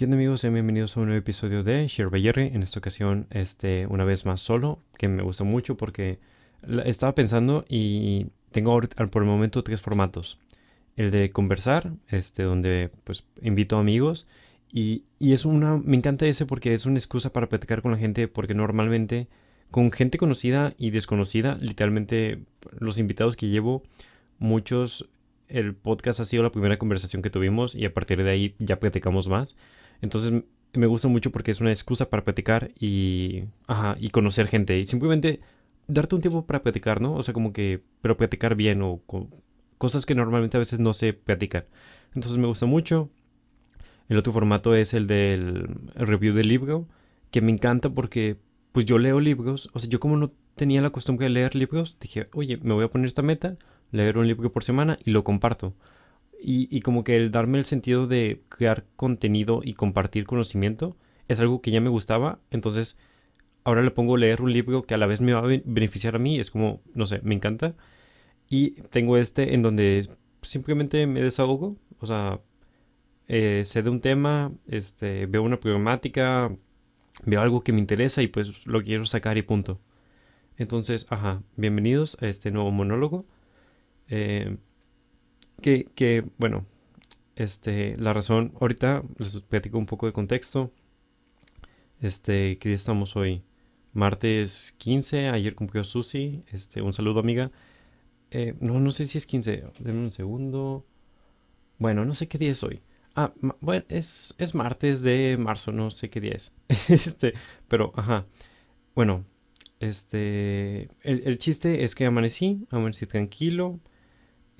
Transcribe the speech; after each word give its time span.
¿Qué 0.00 0.06
onda 0.06 0.16
amigos? 0.16 0.40
Sean 0.40 0.54
bienvenidos 0.54 0.96
a 0.96 1.00
un 1.00 1.08
nuevo 1.08 1.18
episodio 1.18 1.62
de 1.62 1.86
Share 1.86 2.08
by 2.08 2.22
Jerry. 2.22 2.46
En 2.54 2.62
esta 2.62 2.78
ocasión, 2.78 3.26
este, 3.28 3.86
una 3.86 4.02
vez 4.06 4.24
más 4.24 4.40
solo, 4.40 4.78
que 4.96 5.08
me 5.08 5.22
gustó 5.22 5.44
mucho 5.44 5.76
porque 5.76 6.18
estaba 6.86 7.14
pensando 7.14 7.66
y 7.68 8.28
tengo 8.50 8.80
por 8.80 9.22
el 9.22 9.28
momento 9.28 9.62
tres 9.62 9.82
formatos. 9.82 10.40
El 10.96 11.10
de 11.10 11.30
conversar, 11.32 11.92
este, 12.08 12.44
donde 12.44 12.90
pues 13.04 13.24
invito 13.42 13.76
amigos 13.76 14.26
y, 14.72 15.04
y 15.18 15.34
es 15.34 15.44
una, 15.44 15.76
me 15.76 15.98
encanta 15.98 16.24
ese 16.24 16.46
porque 16.46 16.72
es 16.72 16.86
una 16.86 16.96
excusa 16.96 17.34
para 17.34 17.50
platicar 17.50 17.82
con 17.82 17.92
la 17.92 17.98
gente 17.98 18.26
porque 18.26 18.54
normalmente 18.54 19.28
con 19.70 19.92
gente 19.92 20.16
conocida 20.16 20.72
y 20.78 20.92
desconocida, 20.92 21.58
literalmente 21.60 22.46
los 22.78 22.96
invitados 22.96 23.36
que 23.36 23.48
llevo, 23.48 23.82
muchos, 24.38 25.10
el 25.48 25.74
podcast 25.74 26.20
ha 26.20 26.24
sido 26.24 26.42
la 26.42 26.52
primera 26.52 26.78
conversación 26.78 27.20
que 27.20 27.28
tuvimos 27.28 27.74
y 27.74 27.84
a 27.84 27.92
partir 27.92 28.22
de 28.24 28.30
ahí 28.30 28.54
ya 28.58 28.80
platicamos 28.80 29.28
más. 29.28 29.56
Entonces 30.02 30.44
me 30.72 30.86
gusta 30.86 31.08
mucho 31.08 31.30
porque 31.30 31.50
es 31.50 31.60
una 31.60 31.70
excusa 31.70 32.08
para 32.10 32.24
platicar 32.24 32.70
y, 32.78 33.44
ajá, 33.66 33.96
y 33.98 34.10
conocer 34.10 34.48
gente. 34.48 34.78
Y 34.78 34.84
simplemente 34.84 35.40
darte 35.88 36.14
un 36.14 36.20
tiempo 36.20 36.46
para 36.46 36.62
platicar, 36.62 37.00
¿no? 37.00 37.14
O 37.14 37.22
sea, 37.22 37.34
como 37.34 37.52
que, 37.52 37.82
pero 38.02 38.16
platicar 38.16 38.54
bien 38.54 38.82
o 38.82 39.00
cosas 39.78 40.06
que 40.06 40.14
normalmente 40.14 40.56
a 40.56 40.60
veces 40.60 40.78
no 40.78 40.94
se 40.94 41.12
platican. 41.12 41.64
Entonces 42.14 42.38
me 42.38 42.46
gusta 42.46 42.66
mucho. 42.66 43.10
El 44.08 44.18
otro 44.18 44.32
formato 44.32 44.74
es 44.74 44.94
el 44.94 45.06
del 45.06 45.68
review 45.94 46.34
del 46.34 46.48
libro, 46.48 46.88
que 47.30 47.40
me 47.40 47.52
encanta 47.52 47.90
porque 47.90 48.36
pues 48.72 48.84
yo 48.86 48.98
leo 48.98 49.20
libros. 49.20 49.70
O 49.72 49.78
sea, 49.78 49.88
yo 49.88 50.00
como 50.00 50.16
no 50.16 50.32
tenía 50.56 50.80
la 50.80 50.90
costumbre 50.90 51.24
de 51.26 51.30
leer 51.30 51.54
libros, 51.54 51.98
dije, 52.00 52.28
oye, 52.34 52.58
me 52.58 52.74
voy 52.74 52.84
a 52.84 52.90
poner 52.90 53.06
esta 53.06 53.22
meta, 53.22 53.56
leer 53.92 54.18
un 54.18 54.26
libro 54.26 54.52
por 54.52 54.64
semana 54.64 54.98
y 55.04 55.10
lo 55.10 55.24
comparto. 55.24 55.74
Y, 56.42 56.80
como 56.80 57.04
que 57.04 57.16
el 57.16 57.30
darme 57.30 57.58
el 57.58 57.64
sentido 57.66 58.06
de 58.06 58.42
crear 58.48 58.86
contenido 58.96 59.60
y 59.62 59.74
compartir 59.74 60.26
conocimiento 60.26 60.96
es 61.28 61.40
algo 61.40 61.60
que 61.60 61.70
ya 61.70 61.80
me 61.80 61.90
gustaba. 61.90 62.40
Entonces, 62.50 62.98
ahora 63.64 63.82
le 63.82 63.90
pongo 63.90 64.16
leer 64.16 64.42
un 64.42 64.52
libro 64.52 64.84
que 64.84 64.94
a 64.94 64.98
la 64.98 65.06
vez 65.06 65.20
me 65.20 65.32
va 65.32 65.40
a 65.40 65.60
beneficiar 65.64 66.16
a 66.16 66.18
mí. 66.18 66.40
Es 66.40 66.50
como, 66.50 66.82
no 66.94 67.06
sé, 67.06 67.20
me 67.22 67.34
encanta. 67.34 67.74
Y 68.48 68.72
tengo 68.90 69.16
este 69.16 69.54
en 69.54 69.62
donde 69.62 70.08
simplemente 70.42 71.06
me 71.06 71.22
desahogo. 71.22 71.76
O 72.00 72.06
sea, 72.06 72.40
eh, 73.28 73.62
sé 73.64 73.82
de 73.82 73.90
un 73.90 74.00
tema, 74.00 74.52
este, 74.66 75.26
veo 75.26 75.42
una 75.42 75.60
problemática, 75.60 76.50
veo 77.24 77.40
algo 77.42 77.62
que 77.62 77.72
me 77.72 77.80
interesa 77.80 78.22
y 78.22 78.28
pues 78.28 78.66
lo 78.66 78.82
quiero 78.82 79.06
sacar 79.06 79.38
y 79.38 79.42
punto. 79.42 79.80
Entonces, 80.56 81.06
ajá, 81.10 81.42
bienvenidos 81.56 82.16
a 82.20 82.28
este 82.28 82.50
nuevo 82.50 82.70
monólogo. 82.70 83.26
Eh, 84.08 84.56
que, 85.60 86.24
bueno, 86.38 86.66
este, 87.36 87.96
la 87.96 88.12
razón, 88.12 88.52
ahorita 88.60 89.02
les 89.18 89.40
platico 89.40 89.78
un 89.78 89.86
poco 89.86 90.06
de 90.06 90.12
contexto. 90.12 90.72
Este, 92.00 92.58
¿qué 92.58 92.70
día 92.70 92.76
estamos 92.76 93.16
hoy? 93.16 93.42
Martes 93.92 94.74
15, 94.78 95.28
ayer 95.28 95.54
cumplió 95.54 95.84
Susi, 95.84 96.44
este, 96.52 96.82
un 96.82 96.92
saludo 96.92 97.20
amiga. 97.20 97.50
Eh, 98.30 98.54
no, 98.60 98.80
no 98.80 98.92
sé 98.92 99.06
si 99.06 99.18
es 99.18 99.26
15, 99.26 99.64
denme 99.80 100.00
un 100.00 100.12
segundo. 100.12 100.86
Bueno, 101.78 102.04
no 102.04 102.14
sé 102.14 102.28
qué 102.28 102.38
día 102.38 102.52
es 102.52 102.62
hoy. 102.62 102.82
Ah, 103.16 103.32
bueno, 103.60 103.84
es, 103.88 104.34
es 104.38 104.54
martes 104.54 105.02
de 105.02 105.36
marzo, 105.38 105.72
no 105.72 105.90
sé 105.90 106.10
qué 106.10 106.20
día 106.20 106.34
es. 106.34 106.52
este, 106.88 107.34
pero, 107.68 107.92
ajá. 107.96 108.26
Bueno, 108.94 109.24
este, 109.80 110.88
el, 111.02 111.22
el 111.24 111.38
chiste 111.38 111.84
es 111.84 111.94
que 111.94 112.06
amanecí, 112.06 112.66
amanecí 112.70 113.06
tranquilo 113.06 113.80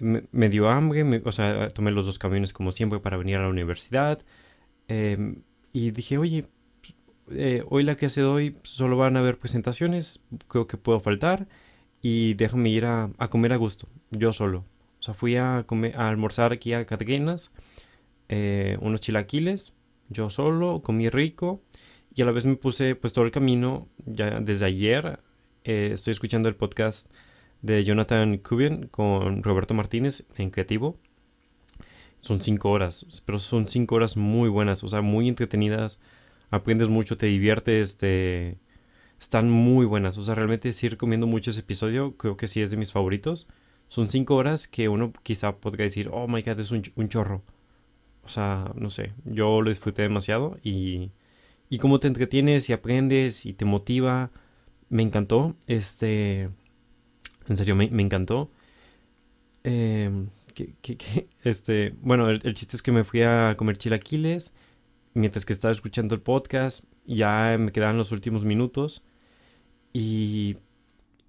me, 0.01 0.49
dio 0.49 0.69
hambre, 0.69 1.23
o 1.25 1.33
sea, 1.33 1.69
tomé 1.69 1.91
los 1.91 2.07
dos 2.07 2.19
camiones 2.19 2.53
como 2.53 2.73
siempre 2.73 3.01
para 3.01 3.17
venir 3.17 3.37
a 3.37 3.43
la 3.43 3.49
universidad. 3.49 4.21
Em, 4.89 5.43
y 5.73 5.91
dije, 5.93 6.19
oye, 6.19 6.47
eh, 7.31 7.63
hoy 7.69 7.83
la 7.85 7.95
clase 7.97 8.23
de 8.23 8.27
hoy 8.27 8.57
solo 8.63 8.97
van 8.97 9.17
a 9.17 9.21
haber 9.21 9.39
presentaciones, 9.39 10.25
creo 10.49 10.67
que 10.67 10.77
puedo 10.77 11.01
faltar 11.01 11.47
y 12.03 12.35
déjame 12.35 12.71
ir 12.71 12.87
a, 12.87 13.11
comer 13.31 13.53
a 13.53 13.57
gusto, 13.57 13.87
yo 14.11 14.33
solo. 14.33 14.65
O 15.01 15.03
sea, 15.03 15.15
fui 15.15 15.37
a, 15.37 15.65
comer, 15.67 15.97
a 15.97 16.09
almorzar 16.09 16.53
aquí 16.53 16.73
a 16.73 16.87
Catequinas, 16.87 17.53
eh, 18.29 18.77
unos 18.81 19.01
chilaquiles, 19.01 19.75
yo 20.09 20.31
solo, 20.31 20.83
comí 20.83 21.09
rico 21.09 21.63
y 22.15 22.23
a 22.23 22.25
la 22.25 22.33
vez 22.33 22.47
me 22.47 22.57
puse 22.57 22.97
pues 22.97 23.13
todo 23.13 23.25
el 23.25 23.31
camino, 23.31 23.89
ya 24.07 24.41
desde 24.41 24.67
ayer 24.67 25.21
eh, 25.65 25.91
estoy 25.95 26.13
escuchando 26.13 26.49
el 26.49 26.57
podcast 26.57 27.11
de 27.63 27.85
Jonathan 27.85 28.39
Cubian 28.39 28.87
con 28.89 29.43
Roberto 29.43 29.75
Martínez 29.75 30.25
en 30.37 30.51
Creativo. 30.51 30.99
Son 32.21 32.41
cinco 32.43 32.71
horas, 32.71 33.23
pero 33.25 33.39
son 33.39 33.69
cinco 33.69 33.95
horas 33.97 34.17
muy 34.17 34.49
buenas, 34.49 34.85
o 34.85 34.89
sea, 34.89 35.01
muy 35.03 35.29
entretenidas. 35.29 36.01
Aprendes 36.51 36.89
mucho, 36.89 37.17
te 37.17 37.27
diviertes, 37.27 37.97
te... 37.97 38.59
están 39.21 39.51
muy 39.51 39.87
buenas. 39.87 40.19
O 40.19 40.23
sea, 40.23 40.35
realmente 40.35 40.73
sí 40.73 40.89
recomiendo 40.89 41.27
mucho 41.27 41.51
ese 41.51 41.61
episodio. 41.61 42.17
Creo 42.17 42.37
que 42.37 42.49
sí 42.49 42.61
es 42.63 42.71
de 42.71 42.77
mis 42.77 42.93
favoritos. 42.93 43.49
Son 43.89 44.09
cinco 44.09 44.37
horas 44.37 44.69
que 44.69 44.89
uno 44.89 45.13
quizá 45.23 45.57
podría 45.57 45.85
decir, 45.85 46.11
oh 46.13 46.29
my 46.29 46.43
god, 46.43 46.61
es 46.61 46.71
un, 46.73 46.83
un 46.97 47.09
chorro. 47.09 47.43
O 48.25 48.29
sea, 48.29 48.73
no 48.77 48.91
sé, 48.91 49.13
yo 49.25 49.63
lo 49.63 49.71
disfruté 49.71 50.03
demasiado 50.03 50.59
y, 50.63 51.11
y 51.71 51.79
cómo 51.79 52.01
te 52.01 52.09
entretienes 52.09 52.69
y 52.69 52.73
aprendes 52.73 53.47
y 53.47 53.55
te 53.55 53.65
motiva, 53.65 54.31
me 54.91 55.03
encantó. 55.03 55.57
Este, 55.67 56.51
en 57.51 57.57
serio, 57.57 57.75
me, 57.75 57.85
encantó. 57.85 58.49
Em, 59.65 60.29
este, 61.45 61.95
bueno, 62.01 62.31
el, 62.31 62.55
chiste 62.55 62.77
es 62.77 62.83
que 62.83 62.93
me 62.93 63.03
fui 63.03 63.23
a 63.23 63.57
comer 63.57 63.77
chilaquiles 63.77 64.53
mientras 65.15 65.45
que 65.45 65.53
estaba 65.53 65.73
escuchando 65.73 66.15
el 66.15 66.21
podcast. 66.21 66.85
Ya 67.07 67.57
me 67.59 67.73
quedaban 67.73 67.97
los 67.97 68.13
últimos 68.13 68.45
minutos 68.45 69.03
y, 69.93 70.59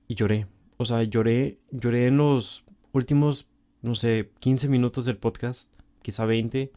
lloré. 0.07 0.45
O 0.77 0.85
sea, 0.85 1.01
lloré, 1.03 1.57
lloré 1.71 2.05
en 2.05 2.17
los 2.17 2.65
últimos, 2.91 3.47
no 3.81 3.95
sé, 3.95 4.29
15 4.41 4.67
minutos 4.67 5.07
del 5.07 5.17
podcast, 5.17 5.73
quizá 6.03 6.25
20 6.25 6.71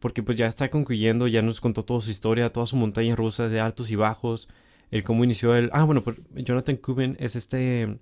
porque 0.00 0.22
pues 0.22 0.36
ya 0.36 0.46
está 0.46 0.70
concluyendo, 0.70 1.26
ya 1.26 1.40
nos 1.40 1.60
contó 1.60 1.84
toda 1.84 2.00
su 2.00 2.10
historia, 2.10 2.52
toda 2.52 2.66
su 2.66 2.76
montaña 2.76 3.16
rusa 3.16 3.48
de 3.48 3.60
altos 3.60 3.90
y 3.90 3.96
bajos, 3.96 4.46
el 4.90 5.02
cómo 5.02 5.24
inició 5.24 5.56
el... 5.56 5.70
Ah, 5.72 5.84
bueno, 5.84 6.02
pues 6.04 6.18
Jonathan 6.34 6.76
Cuban 6.76 7.16
es 7.18 7.34
este 7.34 7.98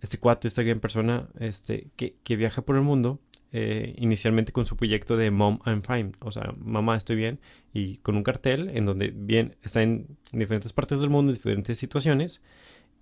este 0.00 0.18
cuate, 0.18 0.48
esta 0.48 0.62
gran 0.62 0.78
persona 0.78 1.28
este, 1.38 1.88
que, 1.96 2.16
que 2.22 2.36
viaja 2.36 2.62
por 2.62 2.76
el 2.76 2.82
mundo, 2.82 3.20
eh, 3.50 3.94
inicialmente 3.96 4.52
con 4.52 4.66
su 4.66 4.76
proyecto 4.76 5.16
de 5.16 5.30
Mom 5.30 5.60
I'm 5.64 5.82
Fine, 5.82 6.12
o 6.20 6.30
sea, 6.30 6.54
mamá 6.58 6.96
estoy 6.96 7.16
bien, 7.16 7.40
y 7.72 7.96
con 7.98 8.16
un 8.16 8.22
cartel 8.22 8.70
en 8.74 8.84
donde 8.84 9.08
bien 9.08 9.56
está 9.62 9.82
en 9.82 10.18
diferentes 10.32 10.72
partes 10.72 11.00
del 11.00 11.10
mundo, 11.10 11.32
en 11.32 11.36
diferentes 11.36 11.78
situaciones, 11.78 12.42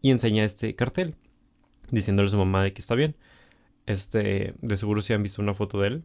y 0.03 0.11
enseña 0.11 0.45
este 0.45 0.75
cartel, 0.77 1.17
diciéndole 1.91 2.29
a 2.29 2.31
su 2.31 2.39
mamá 2.39 2.63
de 2.63 2.73
que 2.73 2.81
está 2.81 2.95
bien. 2.95 3.17
Este, 3.87 4.55
de 4.61 4.77
seguro 4.77 5.01
si 5.03 5.13
han 5.13 5.23
visto 5.23 5.43
una 5.43 5.55
foto 5.55 5.81
de 5.81 5.89
él. 5.89 6.05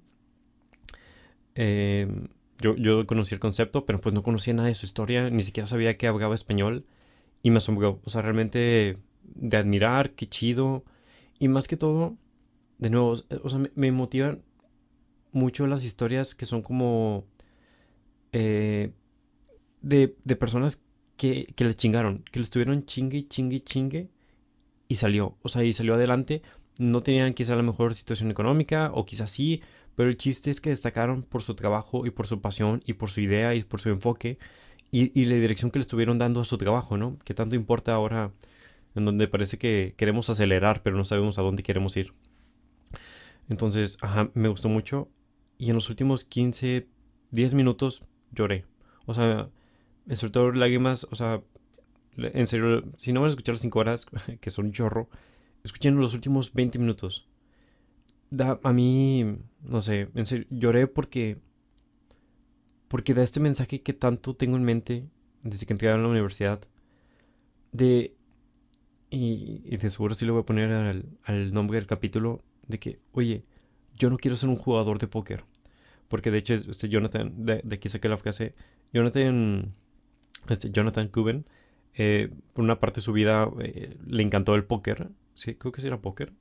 Em, 1.56 2.28
yo, 2.60 2.76
yo 2.76 3.06
conocí 3.08 3.34
el 3.34 3.40
concepto, 3.40 3.86
pero 3.86 4.00
pues 4.02 4.14
no 4.16 4.24
conocía 4.24 4.54
nada 4.54 4.68
de 4.68 4.74
su 4.76 4.86
historia, 4.86 5.30
ni 5.30 5.44
siquiera 5.44 5.68
sabía 5.68 5.98
que 5.98 6.08
hablaba 6.08 6.36
español, 6.36 6.86
y 7.44 7.52
me 7.52 7.58
asombró, 7.58 8.02
o 8.04 8.10
sea, 8.10 8.22
realmente 8.22 8.98
de 9.42 9.58
admirar, 9.58 10.12
qué 10.12 10.30
chido. 10.30 10.86
Y 11.40 11.50
más 11.50 11.68
que 11.68 11.76
todo, 11.76 12.16
de 12.78 12.90
nuevo, 12.90 13.16
o 13.44 13.50
sea, 13.50 13.60
me, 13.76 13.92
motivan 13.92 14.44
mucho 15.34 15.68
las 15.68 15.84
historias 15.84 16.36
que 16.36 16.46
son 16.46 16.62
como 16.62 17.26
eh, 18.32 18.92
de, 19.82 20.16
de, 20.24 20.36
personas 20.36 20.84
que, 21.18 21.52
que 21.56 21.66
le 21.66 21.74
chingaron, 21.74 22.24
que 22.32 22.40
le 22.40 22.44
estuvieron 22.44 22.86
chingue, 22.86 23.28
chingue, 23.28 23.64
chingue 23.64 24.10
y 24.88 24.96
salió, 24.96 25.38
o 25.42 25.50
sea, 25.50 25.64
y 25.64 25.74
salió 25.74 25.96
adelante. 25.96 26.44
No 26.80 27.04
tenían 27.04 27.34
quizá 27.34 27.56
la 27.56 27.64
mejor 27.64 27.96
situación 27.96 28.32
económica, 28.32 28.92
o 28.94 29.06
quizás 29.06 29.32
sí, 29.32 29.62
pero 29.96 30.10
el 30.10 30.18
chiste 30.18 30.52
es 30.52 30.62
que 30.62 30.70
destacaron 30.70 31.24
por 31.24 31.42
su 31.42 31.56
trabajo 31.56 32.06
y 32.06 32.12
por 32.12 32.28
su 32.28 32.42
pasión 32.42 32.82
y 32.86 32.94
por 32.94 33.10
su 33.10 33.22
idea 33.22 33.56
y 33.56 33.64
por 33.64 33.82
su 33.82 33.90
enfoque 33.90 34.38
y, 34.92 35.20
y 35.20 35.26
la 35.26 35.36
dirección 35.36 35.72
que 35.72 35.80
le 35.80 35.84
estuvieron 35.84 36.18
dando 36.18 36.42
a 36.42 36.46
su 36.46 36.58
trabajo, 36.58 36.98
¿no? 36.98 37.18
Que 37.26 37.34
tanto 37.34 37.56
importa 37.56 37.94
ahora 37.94 38.32
en 38.96 39.06
donde 39.06 39.28
parece 39.28 39.58
que 39.58 39.94
queremos 39.98 40.30
acelerar, 40.30 40.82
pero 40.84 40.98
no 40.98 41.06
sabemos 41.06 41.40
a 41.40 41.42
dónde 41.42 41.64
queremos 41.64 41.96
ir. 41.98 42.14
Entonces, 43.50 43.98
ajá, 44.02 44.32
me 44.34 44.50
gustó 44.50 44.70
mucho. 44.70 45.10
Y 45.58 45.70
en 45.70 45.76
los 45.76 45.90
últimos 45.90 46.24
15, 46.26 46.88
10 47.32 47.54
minutos 47.54 48.08
lloré. 48.32 48.66
O 49.06 49.14
sea, 49.14 49.50
me 50.06 50.16
soltó 50.16 50.52
lágrimas. 50.52 51.08
O 51.12 51.16
sea, 51.16 51.42
en 52.18 52.48
serio, 52.48 52.82
si 52.98 53.14
no 53.14 53.22
van 53.22 53.28
a 53.28 53.30
escuchar 53.30 53.54
las 53.54 53.62
5 53.62 53.80
horas, 53.80 54.06
que 54.40 54.50
son 54.50 54.68
un 54.68 54.72
chorro, 54.74 55.10
escuchen 55.64 55.98
los 55.98 56.14
últimos 56.14 56.54
20 56.54 56.80
minutos. 56.80 57.28
Da, 58.30 58.60
a 58.64 58.74
mí, 58.74 59.38
no 59.62 59.82
sé, 59.82 60.08
en 60.16 60.26
serio, 60.26 60.48
lloré 60.50 60.88
porque. 60.88 61.38
Porque 62.88 63.14
da 63.14 63.24
este 63.24 63.40
mensaje 63.40 63.82
que 63.82 63.94
tanto 63.94 64.36
tengo 64.36 64.58
en 64.58 64.64
mente 64.64 65.06
desde 65.44 65.66
que 65.66 65.74
entré 65.74 65.90
a 65.90 65.98
la 65.98 66.08
universidad. 66.08 66.62
De 67.72 68.16
y, 69.12 69.76
de 69.78 69.90
seguro 69.90 70.14
sí 70.14 70.26
le 70.26 70.32
voy 70.32 70.42
a 70.42 70.46
poner 70.46 70.72
al, 70.72 71.54
nombre 71.54 71.78
del 71.78 71.86
capítulo 71.86 72.42
de 72.68 72.80
que, 72.80 73.00
oye, 73.12 73.44
yo 73.98 74.10
no 74.10 74.18
quiero 74.18 74.38
ser 74.38 74.50
un 74.50 74.56
jugador 74.56 74.98
de 75.00 75.08
póker. 75.08 75.44
porque 76.08 76.32
de 76.32 76.40
hecho 76.40 76.54
este 76.56 76.90
Jonathan, 76.90 77.34
de, 77.46 77.62
de 77.64 77.76
aquí 77.76 77.90
saqué 77.90 78.10
la 78.10 78.18
frase, 78.18 78.56
Jonathan, 78.94 79.74
este 80.50 80.72
Jonathan 80.72 81.08
Cuban, 81.10 81.46
eh, 81.96 82.30
por 82.54 82.64
una 82.64 82.80
parte 82.80 83.02
de 83.02 83.04
su 83.04 83.14
vida 83.14 83.50
eh, 83.60 83.98
le 84.08 84.24
encantó 84.24 84.56
el 84.56 84.64
póker, 84.64 85.10
sí, 85.36 85.56
creo 85.56 85.72
que 85.72 85.82
sí 85.82 85.88
era 85.88 86.02
póker, 86.02 86.34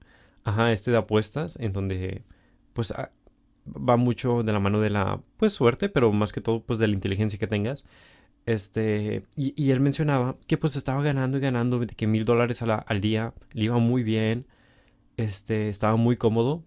ajá, 0.44 0.72
este 0.72 0.90
de 0.93 0.99
apuestas, 0.99 1.56
en 1.61 1.72
donde 1.72 2.22
pues 2.72 2.93
ah, 2.93 3.11
va 3.67 3.96
mucho 3.96 4.43
de 4.43 4.52
la 4.52 4.61
mano 4.61 4.81
de 4.81 4.90
la 4.90 5.20
pues 5.37 5.52
suerte, 5.52 5.88
pero 5.88 6.12
más 6.12 6.32
que 6.32 6.40
todo 6.40 6.62
pues 6.62 6.78
de 6.78 6.88
la 6.88 6.94
inteligencia 6.94 7.38
que 7.38 7.46
tengas. 7.46 7.84
Este, 8.50 9.23
y, 9.37 9.70
él 9.70 9.79
mencionaba 9.79 10.37
que 10.49 10.58
pues 10.58 10.75
estaba 10.75 11.00
ganando 11.05 11.38
y 11.38 11.41
ganando 11.41 11.79
de 11.79 11.87
que 11.87 12.08
mil 12.08 12.25
dólares 12.25 12.62
al 12.62 13.00
día, 13.00 13.32
le 13.52 13.67
iba 13.67 13.79
muy 13.79 14.02
bien, 14.02 14.49
este, 15.17 15.69
estaba 15.69 15.94
muy 15.94 16.17
cómodo. 16.17 16.64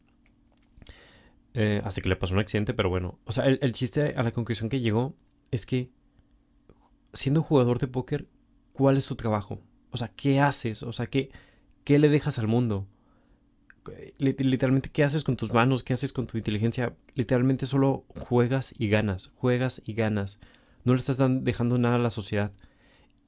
Eh, 1.53 1.81
así 1.83 2.01
que 2.01 2.07
le 2.07 2.15
pasó 2.15 2.33
un 2.33 2.39
accidente, 2.39 2.73
pero 2.73 2.89
bueno, 2.89 3.19
o 3.25 3.33
sea, 3.33 3.47
el, 3.47 3.59
el 3.61 3.73
chiste 3.73 4.13
a 4.15 4.23
la 4.23 4.31
conclusión 4.31 4.69
que 4.69 4.79
llegó 4.79 5.13
es 5.51 5.65
que 5.65 5.91
siendo 7.11 7.43
jugador 7.43 7.79
de 7.79 7.87
póker, 7.87 8.29
¿cuál 8.71 8.95
es 8.95 9.05
tu 9.05 9.15
trabajo? 9.17 9.59
O 9.91 9.97
sea, 9.97 10.07
¿qué 10.07 10.39
haces? 10.39 10.83
O 10.83 10.93
sea, 10.93 11.07
¿qué, 11.07 11.31
qué 11.83 11.99
le 11.99 12.07
dejas 12.07 12.39
al 12.39 12.47
mundo? 12.47 12.87
literalmente, 14.19 14.89
¿qué 14.89 15.03
haces 15.03 15.25
con 15.25 15.35
tus 15.35 15.51
manos? 15.51 15.83
¿Qué 15.83 15.91
haces 15.91 16.13
con 16.13 16.27
tu 16.27 16.37
inteligencia? 16.37 16.95
Literalmente 17.15 17.65
solo 17.65 18.05
juegas 18.07 18.73
y 18.77 18.87
ganas, 18.87 19.33
juegas 19.35 19.81
y 19.85 19.93
ganas. 19.93 20.39
No 20.83 20.93
le 20.93 20.99
estás 20.99 21.17
dejando 21.43 21.77
nada 21.77 21.95
a 21.95 21.99
la 21.99 22.09
sociedad. 22.09 22.51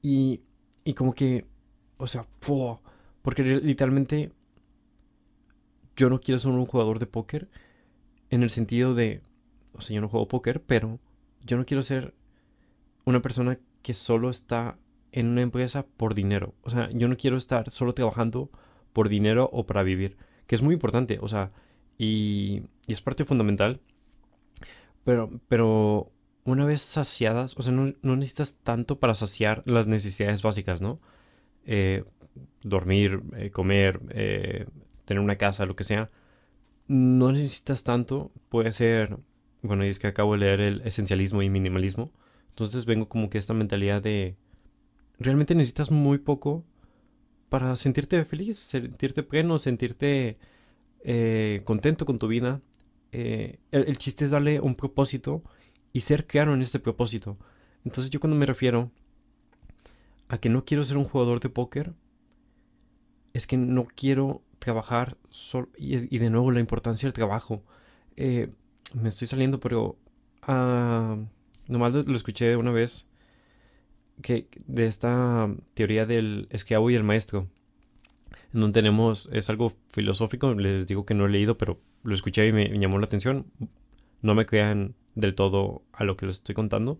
Y, 0.02 0.42
y 0.84 0.94
como 0.94 1.14
que, 1.14 1.46
o 1.96 2.06
sea, 2.06 2.26
porque 3.22 3.42
literalmente 3.42 4.32
yo 5.96 6.10
no 6.10 6.20
quiero 6.20 6.38
ser 6.38 6.52
un 6.52 6.66
jugador 6.66 6.98
de 6.98 7.06
póker 7.06 7.48
en 8.30 8.42
el 8.42 8.50
sentido 8.50 8.94
de, 8.94 9.22
o 9.72 9.80
sea, 9.80 9.94
yo 9.94 10.00
no 10.00 10.08
juego 10.08 10.28
póker, 10.28 10.62
pero 10.62 11.00
yo 11.44 11.56
no 11.56 11.64
quiero 11.64 11.82
ser 11.82 12.14
una 13.04 13.22
persona 13.22 13.58
que 13.82 13.94
solo 13.94 14.30
está 14.30 14.78
en 15.12 15.28
una 15.28 15.42
empresa 15.42 15.86
por 15.86 16.14
dinero. 16.14 16.54
O 16.62 16.70
sea, 16.70 16.90
yo 16.90 17.08
no 17.08 17.16
quiero 17.16 17.36
estar 17.36 17.70
solo 17.70 17.94
trabajando 17.94 18.50
por 18.92 19.08
dinero 19.08 19.48
o 19.52 19.64
para 19.66 19.82
vivir 19.82 20.16
que 20.46 20.54
es 20.54 20.62
muy 20.62 20.74
importante, 20.74 21.18
o 21.20 21.28
sea, 21.28 21.52
y, 21.98 22.62
es 22.86 23.00
parte 23.00 23.24
fundamental. 23.24 23.80
Pero, 25.04 25.30
pero 25.48 26.10
una 26.46 26.64
vez 26.64 26.80
saciadas, 26.80 27.56
o 27.58 27.62
sea, 27.62 27.72
no, 27.72 27.92
necesitas 28.02 28.56
tanto 28.62 28.98
para 29.00 29.14
saciar 29.14 29.62
las 29.66 29.86
necesidades 29.88 30.42
básicas, 30.42 30.80
¿no? 30.80 31.00
Eh, 31.66 32.04
dormir, 32.62 33.22
eh, 33.36 33.50
comer, 33.50 34.00
eh, 34.10 34.66
tener 35.04 35.20
una 35.22 35.36
casa, 35.36 35.66
lo 35.66 35.74
que 35.74 35.84
sea. 35.84 36.10
No 36.86 37.32
necesitas 37.32 37.82
tanto, 37.82 38.30
puede 38.48 38.70
ser, 38.70 39.18
bueno, 39.62 39.84
y 39.84 39.88
es 39.88 39.98
que 39.98 40.06
acabo 40.06 40.34
de 40.34 40.38
leer 40.38 40.60
el 40.60 40.82
esencialismo 40.82 41.42
y 41.42 41.50
minimalismo. 41.50 42.12
Entonces 42.50 42.86
vengo 42.86 43.08
como 43.08 43.28
que 43.28 43.38
esta 43.38 43.52
mentalidad 43.52 44.00
de, 44.00 44.36
realmente 45.18 45.54
necesitas 45.56 45.90
muy 45.90 46.18
poco 46.18 46.64
para 47.48 47.74
sentirte 47.74 48.24
feliz, 48.24 48.58
sentirte 48.58 49.22
pleno, 49.24 49.58
sentirte 49.58 50.38
contento 51.64 52.06
con 52.06 52.18
tu 52.18 52.28
vida. 52.28 52.60
El, 53.12 53.98
chiste 53.98 54.24
es 54.24 54.30
darle 54.32 54.60
un 54.60 54.74
propósito 54.74 55.42
y 55.92 56.00
ser 56.00 56.26
claro 56.26 56.54
en 56.54 56.62
este 56.62 56.78
propósito. 56.78 57.36
Entonces 57.84 58.10
yo 58.10 58.20
cuando 58.20 58.36
me 58.36 58.46
refiero 58.46 58.90
a 60.28 60.38
que 60.38 60.48
no 60.48 60.64
quiero 60.64 60.84
ser 60.84 60.96
un 60.96 61.04
jugador 61.04 61.40
de 61.40 61.48
póker, 61.48 61.94
es 63.32 63.46
que 63.46 63.56
no 63.56 63.86
quiero 63.94 64.42
trabajar 64.58 65.16
solo, 65.30 65.68
y, 65.76 66.18
de 66.18 66.30
nuevo 66.30 66.50
la 66.50 66.60
importancia 66.60 67.06
del 67.06 67.12
trabajo. 67.12 67.62
Eh, 68.16 68.50
me 68.94 69.08
estoy 69.08 69.28
saliendo, 69.28 69.60
pero 69.60 69.96
uh, 70.48 71.24
nomás 71.68 71.94
lo 71.94 72.16
escuché 72.16 72.56
una 72.56 72.70
vez 72.70 73.08
que 74.22 74.48
de 74.66 74.86
esta 74.86 75.48
teoría 75.74 76.06
del 76.06 76.48
esclavo 76.50 76.90
y 76.90 76.94
el 76.94 77.04
maestro, 77.04 77.48
en 78.54 78.60
donde 78.60 78.80
tenemos, 78.80 79.28
es 79.32 79.50
algo 79.50 79.72
filosófico, 79.90 80.54
les 80.54 80.86
digo 80.86 81.04
que 81.04 81.14
no 81.14 81.26
he 81.26 81.28
leído, 81.28 81.58
pero 81.58 81.78
lo 82.02 82.14
escuché 82.14 82.46
y 82.46 82.52
me, 82.52 82.68
llamó 82.78 82.98
la 82.98 83.06
atención. 83.06 83.46
No 84.22 84.34
me 84.34 84.46
crean 84.46 84.94
del 85.14 85.34
todo 85.34 85.82
a 85.92 86.04
lo 86.04 86.16
que 86.16 86.26
les 86.26 86.36
estoy 86.36 86.54
contando, 86.54 86.98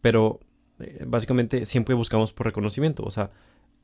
pero 0.00 0.40
eh, 0.78 1.04
básicamente 1.06 1.64
siempre 1.64 1.94
buscamos 1.94 2.32
por 2.32 2.46
reconocimiento, 2.46 3.02
o 3.02 3.10
sea, 3.10 3.30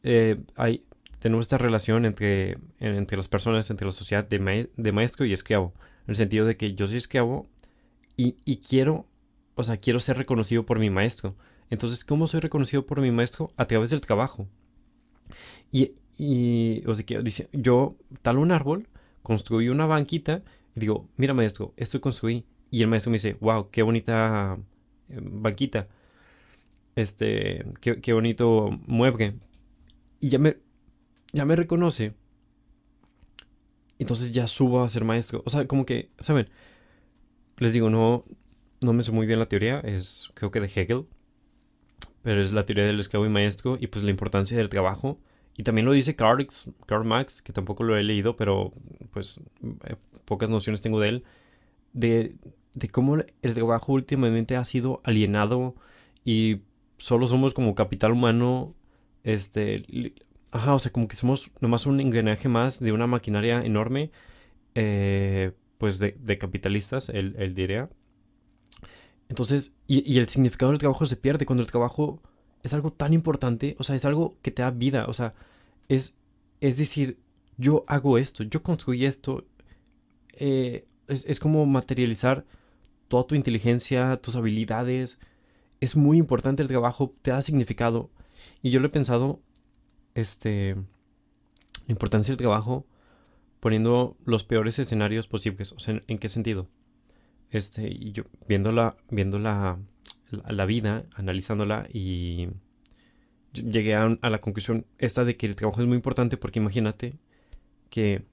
eh, 0.02 0.40
hay, 0.56 0.84
tenemos 1.19 1.46
esta 1.46 1.58
relación 1.58 2.05
entre, 2.05 2.56
entre 2.81 3.17
las 3.17 3.29
personas, 3.29 3.70
entre 3.70 3.87
la 3.87 3.93
sociedad 3.93 4.26
de, 4.26 4.93
maestro 4.93 5.25
y 5.25 5.32
esclavo, 5.32 5.73
en 6.06 6.11
el 6.11 6.17
sentido 6.17 6.46
de 6.46 6.56
que 6.56 6.75
yo 6.75 6.87
soy 6.87 6.96
esclavo 6.96 7.46
y, 8.17 8.37
y 8.44 8.56
quiero, 8.58 9.06
o 9.55 9.64
sea, 9.64 9.76
quiero 9.76 10.00
ser 10.00 10.17
reconocido 10.17 10.67
por 10.67 10.78
mi 10.78 10.90
maestro. 10.90 11.37
Entonces, 11.70 12.05
¿cómo 12.05 12.26
soy 12.26 12.40
reconocido 12.40 12.85
por 12.85 13.00
mi 13.00 13.11
maestro? 13.11 13.52
A 13.56 13.67
través 13.67 13.90
del 13.90 14.00
trabajo. 14.00 14.46
Y, 15.70 15.93
y 16.19 16.82
o 16.87 16.94
sea, 16.94 17.20
dice, 17.23 17.49
yo 17.52 17.96
talo 18.20 18.40
un 18.40 18.52
árbol, 18.52 18.88
construí 19.23 19.69
una 19.69 19.87
banquita 19.87 20.43
y 20.76 20.81
digo, 20.81 21.08
mira 21.17 21.35
maestro, 21.35 21.73
esto 21.76 22.00
construí. 22.00 22.44
Y 22.72 22.82
el 22.82 22.88
maestro 22.88 23.10
me 23.10 23.16
dice, 23.16 23.36
wow, 23.40 23.70
qué 23.70 23.82
bonita 23.82 24.58
eh, 25.08 25.20
banquita. 25.22 25.86
Este, 26.96 27.64
qué, 27.80 28.00
qué 28.00 28.12
bonito 28.12 28.70
mueble. 28.86 29.34
Y 30.19 30.30
ya 30.30 30.40
me, 30.40 30.56
ya 31.32 31.44
me 31.44 31.54
reconoce. 31.54 32.14
Entonces 34.00 34.32
ya 34.32 34.48
subo 34.48 34.82
a 34.82 34.88
ser 34.88 35.04
maestro. 35.04 35.44
O 35.46 35.50
sea, 35.50 35.69
como 35.69 35.86
que, 35.86 36.10
¿saben? 36.19 36.48
Les 37.58 37.72
digo, 37.72 37.90
no, 37.90 38.24
no 38.80 38.92
me 38.92 39.04
sé 39.04 39.12
muy 39.12 39.26
bien 39.28 39.38
la 39.38 39.46
teoría. 39.46 39.78
Es, 39.78 40.30
creo 40.34 40.50
que 40.50 40.58
de 40.58 40.66
Hegel 40.66 41.06
pero 42.22 42.40
es 42.40 42.52
la 42.52 42.64
teoría 42.64 42.84
del 42.84 43.00
esclavo 43.00 43.26
y 43.26 43.28
maestro 43.28 43.76
y 43.80 43.88
pues 43.88 44.04
la 44.04 44.10
importancia 44.10 44.56
del 44.56 44.68
trabajo. 44.68 45.18
Y 45.56 45.64
también 45.64 45.84
lo 45.86 45.92
dice 45.92 46.16
Karl, 46.16 46.46
Karl 46.86 47.04
Marx, 47.04 47.42
que 47.42 47.52
tampoco 47.52 47.84
lo 47.84 47.96
he 47.96 48.02
leído, 48.02 48.36
pero 48.36 48.72
pues 49.10 49.40
eh, 49.84 49.96
pocas 50.25 50.48
nociones 50.48 50.80
tengo 50.80 50.98
de 51.00 51.08
él, 51.08 51.25
de, 51.92 52.36
de 52.74 52.88
cómo 52.88 53.16
el 53.16 53.54
trabajo 53.54 53.92
últimamente 53.92 54.56
ha 54.56 54.64
sido 54.64 55.00
alienado 55.04 55.74
y 56.24 56.62
solo 56.98 57.28
somos 57.28 57.54
como 57.54 57.74
capital 57.74 58.12
humano, 58.12 58.74
este, 59.24 59.82
ajá, 60.50 60.74
o 60.74 60.78
sea, 60.78 60.92
como 60.92 61.08
que 61.08 61.16
somos 61.16 61.50
nomás 61.60 61.86
un 61.86 62.00
engranaje 62.00 62.48
más 62.48 62.80
de 62.80 62.92
una 62.92 63.06
maquinaria 63.06 63.62
enorme, 63.64 64.10
eh, 64.74 65.52
pues 65.78 65.98
de, 65.98 66.38
capitalistas, 66.38 67.08
él, 67.08 67.34
él 67.38 67.54
diría. 67.54 67.90
Entonces, 69.28 69.75
y, 69.86 70.18
el 70.18 70.28
significado 70.28 70.72
del 70.72 70.78
trabajo 70.78 71.06
se 71.06 71.16
pierde 71.16 71.46
cuando 71.46 71.62
el 71.62 71.70
trabajo 71.70 72.23
es 72.62 72.75
algo 72.75 72.92
tan 72.92 73.12
importante, 73.14 73.76
o 73.78 73.82
sea, 73.82 73.97
es 73.97 74.04
algo 74.04 74.37
que 74.42 74.50
te 74.50 74.62
da 74.62 74.70
vida, 74.70 75.06
o 75.08 75.12
sea, 75.14 75.35
es, 75.88 76.18
es 76.61 76.76
decir, 76.76 77.18
yo 77.56 77.85
hago 77.88 78.18
esto, 78.18 78.42
yo 78.44 78.62
construí 78.62 79.06
esto, 79.06 79.47
eh, 80.35 80.87
es, 81.08 81.40
como 81.40 81.64
materializar 81.66 82.44
toda 83.12 83.26
tu 83.26 83.35
inteligencia, 83.35 84.16
tus 84.23 84.37
habilidades, 84.37 85.19
es 85.81 85.97
muy 85.97 86.16
importante 86.16 86.62
el 86.62 86.69
trabajo, 86.69 87.14
te 87.21 87.31
da 87.31 87.42
significado. 87.42 88.09
Y 88.62 88.71
yo 88.71 88.81
lo 88.81 88.87
he 88.87 88.88
pensado, 88.88 89.38
este, 90.14 90.76
la 90.76 91.92
importancia 91.92 92.33
del 92.33 92.38
trabajo 92.38 92.87
poniendo 93.61 94.16
los 94.25 94.45
peores 94.45 94.78
escenarios 94.78 95.28
posibles, 95.28 95.73
o 95.73 95.78
sea, 95.78 96.00
¿en 96.07 96.16
qué 96.16 96.31
sentido? 96.31 96.69
Este, 97.50 97.87
y 97.87 98.12
yo 98.12 98.23
viendo 98.49 98.73
la, 98.73 98.97
la, 99.11 100.64
vida, 100.64 101.04
analizándola 101.14 101.87
y 101.92 102.49
llegué 103.52 103.95
a, 103.95 104.09
la 104.23 104.40
conclusión 104.40 104.87
esta 104.97 105.26
de 105.26 105.37
que 105.37 105.45
el 105.45 105.54
trabajo 105.54 105.83
es 105.83 105.87
muy 105.87 105.97
importante 105.97 106.38
porque 106.38 106.61
imagínate 106.61 107.19
que 107.90 108.25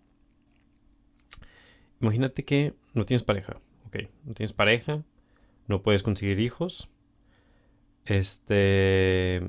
imagínate 2.00 2.46
que 2.46 2.76
no 2.94 3.06
tienes 3.06 3.24
pareja, 3.24 3.60
ok, 3.90 4.10
no 4.26 4.34
tienes 4.34 4.54
pareja, 4.54 5.04
no 5.68 5.82
puedes 5.82 6.02
conseguir 6.02 6.40
hijos, 6.40 6.90
este, 8.06 9.42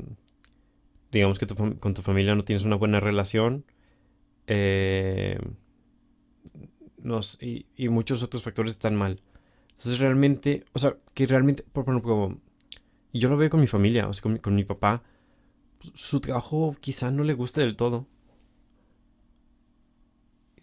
digamos 1.13 1.39
que 1.39 1.47
con 1.47 1.95
tu 1.95 2.03
familia 2.03 2.35
no 2.35 2.45
tienes 2.45 2.65
una 2.65 2.77
buena 2.77 3.01
relación, 3.01 3.65
eh, 4.47 5.39
y, 7.41 7.89
muchos 7.89 8.23
otros 8.23 8.43
factores 8.43 8.73
están 8.73 8.97
mal. 8.97 9.23
Entonces 9.71 9.99
realmente, 9.99 10.65
o 10.73 10.79
sea, 10.79 10.97
que 11.15 11.27
realmente, 11.27 11.65
yo 13.13 13.29
lo 13.29 13.37
veo 13.37 13.51
con 13.51 13.61
mi 13.61 13.67
familia, 13.67 14.09
o 14.09 14.13
sea, 14.13 14.23
con 14.41 14.55
mi, 14.55 14.65
papá, 14.65 15.03
su, 15.79 16.21
trabajo 16.21 16.77
quizá 16.81 17.11
no 17.11 17.25
le 17.25 17.35
guste 17.35 17.61
del 17.61 17.77
todo. 17.77 18.07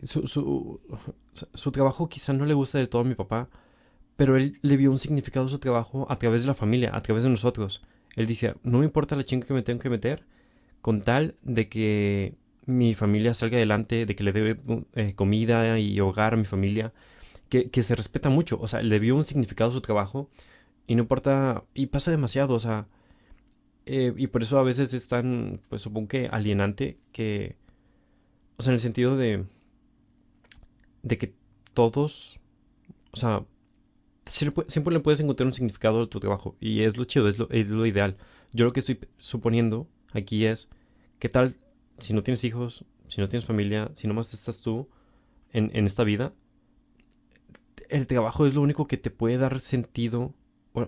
Su, 0.03 0.27
su, 0.27 0.79
su, 1.53 1.71
trabajo 1.71 2.07
quizá 2.07 2.33
no 2.33 2.45
le 2.45 2.53
gusta 2.53 2.77
del 2.77 2.89
todo 2.89 3.01
a 3.01 3.05
mi 3.05 3.15
papá, 3.15 3.49
pero 4.17 4.35
él 4.35 4.59
le 4.61 4.77
vio 4.77 4.91
un 4.91 4.99
significado 4.99 5.45
a 5.45 5.49
su 5.49 5.59
trabajo 5.59 6.07
a 6.09 6.17
través 6.17 6.41
de 6.41 6.47
la 6.47 6.53
familia, 6.53 6.91
a 6.93 7.01
través 7.01 7.23
de 7.23 7.29
nosotros. 7.29 7.83
Él 8.15 8.27
dice, 8.27 8.55
no 8.63 8.79
me 8.79 8.85
importa 8.85 9.15
la 9.15 9.23
chinga 9.23 9.47
que 9.47 9.53
me 9.53 9.61
tengo 9.61 9.79
que 9.79 9.89
meter, 9.89 10.25
con 10.81 11.01
tal 11.01 11.35
de 11.43 11.69
que 11.69 12.35
mi 12.65 12.93
familia 12.95 13.33
salga 13.33 13.57
adelante, 13.57 14.05
de 14.05 14.15
que 14.15 14.23
le 14.23 14.33
dé 14.33 14.59
eh, 14.95 15.13
comida 15.15 15.79
y 15.79 15.99
hogar 16.01 16.33
a 16.33 16.37
mi 16.37 16.45
familia, 16.45 16.93
que, 17.49 17.69
que 17.69 17.83
se 17.83 17.95
respeta 17.95 18.29
mucho. 18.29 18.59
O 18.59 18.67
sea, 18.67 18.81
le 18.81 18.99
vio 18.99 19.15
un 19.15 19.23
significado 19.23 19.69
a 19.69 19.73
su 19.73 19.81
trabajo 19.81 20.29
y 20.87 20.95
no 20.95 21.03
importa, 21.03 21.63
y 21.73 21.87
pasa 21.87 22.11
demasiado, 22.11 22.55
o 22.55 22.59
sea, 22.59 22.87
eh, 23.85 24.13
y 24.17 24.27
por 24.27 24.41
eso 24.41 24.59
a 24.59 24.63
veces 24.63 24.93
es 24.93 25.07
tan, 25.07 25.61
pues 25.69 25.81
supongo 25.81 26.09
que 26.09 26.27
alienante 26.27 26.97
que, 27.11 27.55
o 28.57 28.63
sea, 28.63 28.71
en 28.71 28.75
el 28.75 28.79
sentido 28.79 29.15
de, 29.15 29.45
de 31.03 31.17
que 31.17 31.33
todos, 31.73 32.39
o 33.11 33.17
sea, 33.17 33.45
siempre, 34.27 34.93
le 34.93 34.99
puedes 34.99 35.19
encontrar 35.19 35.47
un 35.47 35.53
significado 35.53 36.03
a 36.03 36.09
tu 36.09 36.19
trabajo 36.19 36.55
y 36.59 36.81
es 36.81 36.97
lo 36.97 37.05
chido, 37.05 37.27
es 37.27 37.39
lo, 37.39 37.49
es 37.49 37.67
lo 37.67 37.85
ideal. 37.85 38.17
Yo 38.53 38.65
lo 38.65 38.73
que 38.73 38.79
estoy 38.79 38.99
suponiendo 39.17 39.87
aquí 40.13 40.45
es, 40.45 40.69
¿qué 41.19 41.29
tal 41.29 41.55
si 41.97 42.13
no 42.13 42.23
tienes 42.23 42.43
hijos, 42.43 42.85
si 43.07 43.21
no 43.21 43.29
tienes 43.29 43.45
familia, 43.45 43.91
si 43.93 44.07
nomás 44.07 44.33
estás 44.33 44.61
tú 44.61 44.87
en, 45.51 45.71
en 45.73 45.85
esta 45.85 46.03
vida? 46.03 46.33
El 47.89 48.07
trabajo 48.07 48.45
es 48.45 48.53
lo 48.53 48.61
único 48.61 48.87
que 48.87 48.97
te 48.97 49.11
puede 49.11 49.37
dar 49.37 49.59
sentido 49.59 50.33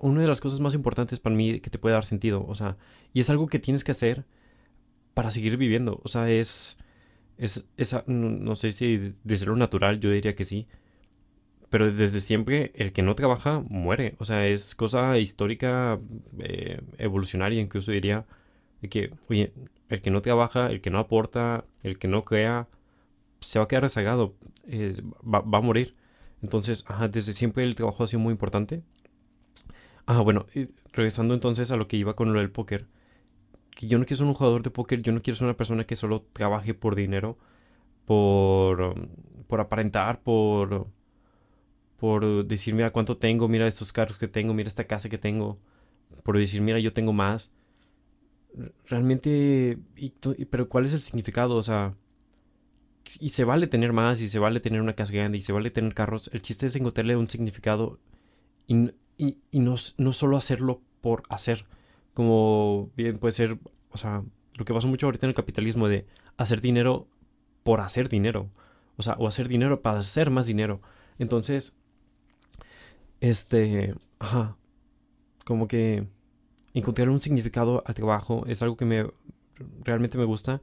una 0.01 0.21
de 0.21 0.27
las 0.27 0.41
cosas 0.41 0.59
más 0.59 0.75
importantes 0.75 1.19
para 1.19 1.35
mí 1.35 1.59
que 1.59 1.69
te 1.69 1.79
puede 1.79 1.93
dar 1.93 2.05
sentido, 2.05 2.45
o 2.47 2.55
sea, 2.55 2.77
y 3.13 3.21
es 3.21 3.29
algo 3.29 3.47
que 3.47 3.59
tienes 3.59 3.83
que 3.83 3.91
hacer 3.91 4.25
para 5.13 5.31
seguir 5.31 5.57
viviendo, 5.57 5.99
o 6.03 6.07
sea, 6.07 6.29
es, 6.29 6.77
es, 7.37 7.65
no, 8.07 8.55
sé 8.55 8.71
si 8.71 9.13
de 9.23 9.37
ser 9.37 9.47
lo 9.47 9.55
natural, 9.55 9.99
yo 9.99 10.11
diría 10.11 10.35
que 10.35 10.45
sí, 10.45 10.67
pero 11.69 11.91
desde 11.91 12.21
siempre 12.21 12.71
el 12.75 12.91
que 12.93 13.01
no 13.03 13.15
trabaja 13.15 13.63
muere, 13.69 14.15
o 14.19 14.25
sea, 14.25 14.47
es 14.47 14.75
cosa 14.75 15.17
histórica, 15.19 15.99
eh, 16.39 16.81
evolucionaria, 16.97 17.61
incluso 17.61 17.91
diría, 17.91 18.25
de 18.81 18.89
que, 18.89 19.11
oye, 19.29 19.53
el 19.89 20.01
que 20.01 20.11
no 20.11 20.21
trabaja, 20.21 20.67
el 20.71 20.81
que 20.81 20.89
no 20.89 20.99
aporta, 20.99 21.65
el 21.83 21.99
que 21.99 22.07
no 22.07 22.25
crea, 22.25 22.67
se 23.41 23.59
va 23.59 23.65
a 23.65 23.67
quedar 23.67 23.83
rezagado, 23.83 24.35
va, 25.23 25.41
va, 25.41 25.57
a 25.59 25.61
morir. 25.61 25.95
Entonces, 26.43 26.85
desde 27.11 27.33
siempre 27.33 27.63
el 27.63 27.75
trabajo 27.75 28.03
ha 28.03 28.07
sido 28.07 28.21
muy 28.21 28.31
importante 28.31 28.83
Ah, 30.11 30.21
bueno, 30.21 30.47
regresando 30.91 31.35
entonces 31.35 31.69
a 31.69 31.77
lo 31.77 31.87
que 31.87 31.95
iba 31.95 32.15
con 32.15 32.33
lo 32.33 32.39
del 32.39 32.49
póker. 32.49 32.87
Que 33.71 33.87
yo 33.87 33.99
no 33.99 34.05
quiero 34.05 34.17
ser 34.17 34.27
un 34.27 34.33
jugador 34.33 34.63
de 34.63 34.71
póker, 34.71 35.03
yo 35.03 35.11
no 35.11 35.21
quiero 35.21 35.37
ser 35.37 35.45
una 35.45 35.55
persona 35.55 35.85
que 35.85 35.95
solo 35.95 36.25
trabaje 36.33 36.73
por 36.73 36.95
dinero, 36.95 37.37
por, 38.05 38.95
por 39.47 39.61
aparentar, 39.61 40.21
por, 40.21 40.87
por 41.99 42.45
decir, 42.45 42.73
mira 42.73 42.91
cuánto 42.91 43.17
tengo, 43.17 43.47
mira 43.47 43.67
estos 43.67 43.91
carros 43.91 44.17
que 44.17 44.27
tengo, 44.27 44.53
mira 44.53 44.69
esta 44.69 44.85
casa 44.85 45.09
que 45.09 45.17
tengo, 45.17 45.59
por 46.23 46.37
decir, 46.37 46.61
mira 46.61 46.79
yo 46.79 46.93
tengo 46.93 47.13
más. 47.13 47.51
Realmente, 48.87 49.77
pero 50.49 50.69
¿cuál 50.69 50.85
es 50.85 50.93
el 50.93 51.01
significado? 51.01 51.55
O 51.55 51.63
sea, 51.63 51.93
y 53.19 53.29
se 53.29 53.43
vale 53.43 53.67
tener 53.67 53.93
más, 53.93 54.21
y 54.21 54.27
se 54.27 54.39
vale 54.39 54.59
tener 54.59 54.81
una 54.81 54.93
casa 54.93 55.13
grande, 55.13 55.37
y 55.37 55.41
se 55.41 55.51
vale 55.51 55.71
tener 55.71 55.93
carros. 55.93 56.29
El 56.33 56.41
chiste 56.41 56.67
es 56.67 56.75
encontrarle 56.75 57.15
un 57.15 57.27
significado. 57.27 57.99
Y, 58.67 58.91
y, 59.17 59.59
no, 59.59 59.75
no, 59.97 60.13
solo 60.13 60.37
hacerlo 60.37 60.81
por 61.01 61.23
hacer, 61.29 61.65
como 62.13 62.91
bien 62.95 63.17
puede 63.17 63.33
ser, 63.33 63.57
o 63.89 63.97
sea, 63.97 64.23
lo 64.53 64.65
que 64.65 64.73
pasa 64.73 64.87
mucho 64.87 65.07
ahorita 65.07 65.25
en 65.25 65.29
el 65.29 65.35
capitalismo 65.35 65.87
de 65.87 66.05
hacer 66.37 66.61
dinero 66.61 67.07
por 67.63 67.81
hacer 67.81 68.09
dinero, 68.09 68.49
o 68.97 69.03
sea, 69.03 69.15
o 69.17 69.27
hacer 69.27 69.47
dinero 69.47 69.81
para 69.81 69.99
hacer 69.99 70.29
más 70.29 70.45
dinero. 70.45 70.81
Entonces, 71.17 71.77
este, 73.21 73.95
ajá, 74.19 74.57
como 75.45 75.67
que 75.67 76.07
encontrar 76.73 77.09
un 77.09 77.19
significado 77.19 77.83
al 77.85 77.95
trabajo 77.95 78.45
es 78.47 78.61
algo 78.61 78.77
que 78.77 78.85
me 78.85 79.05
realmente 79.83 80.17
me 80.17 80.23
gusta 80.25 80.61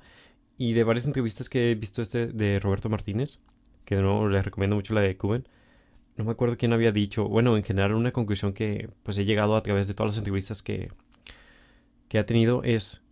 y 0.59 0.73
de 0.73 0.85
varias 0.85 1.07
entrevistas 1.07 1.49
que 1.49 1.71
he 1.71 1.75
visto 1.75 2.03
este 2.03 2.29
de 2.29 2.61
Roberto 2.61 2.89
Martínez, 2.89 3.43
que 3.85 3.97
nuevo 3.97 4.29
les 4.29 4.45
recomiendo 4.45 4.77
mucho 4.77 4.95
la 4.95 5.03
de 5.03 5.17
Cuban, 5.17 5.47
no 6.17 6.25
me 6.25 6.33
acuerdo 6.33 6.57
quién 6.57 6.73
había 6.73 6.93
dicho, 6.93 7.29
bueno, 7.29 7.57
en 7.57 7.63
general 7.63 7.95
una 7.95 8.13
conclusión 8.13 8.53
que 8.55 8.89
pues 9.03 9.19
he 9.19 9.27
llegado 9.27 9.55
a 9.55 9.63
través 9.63 9.87
de 9.87 9.95
todas 9.95 10.15
las 10.15 10.19
entrevistas 10.19 10.63
que, 10.63 10.91
que 12.09 12.19
ha 12.19 12.25
tenido 12.25 12.63
es, 12.65 13.05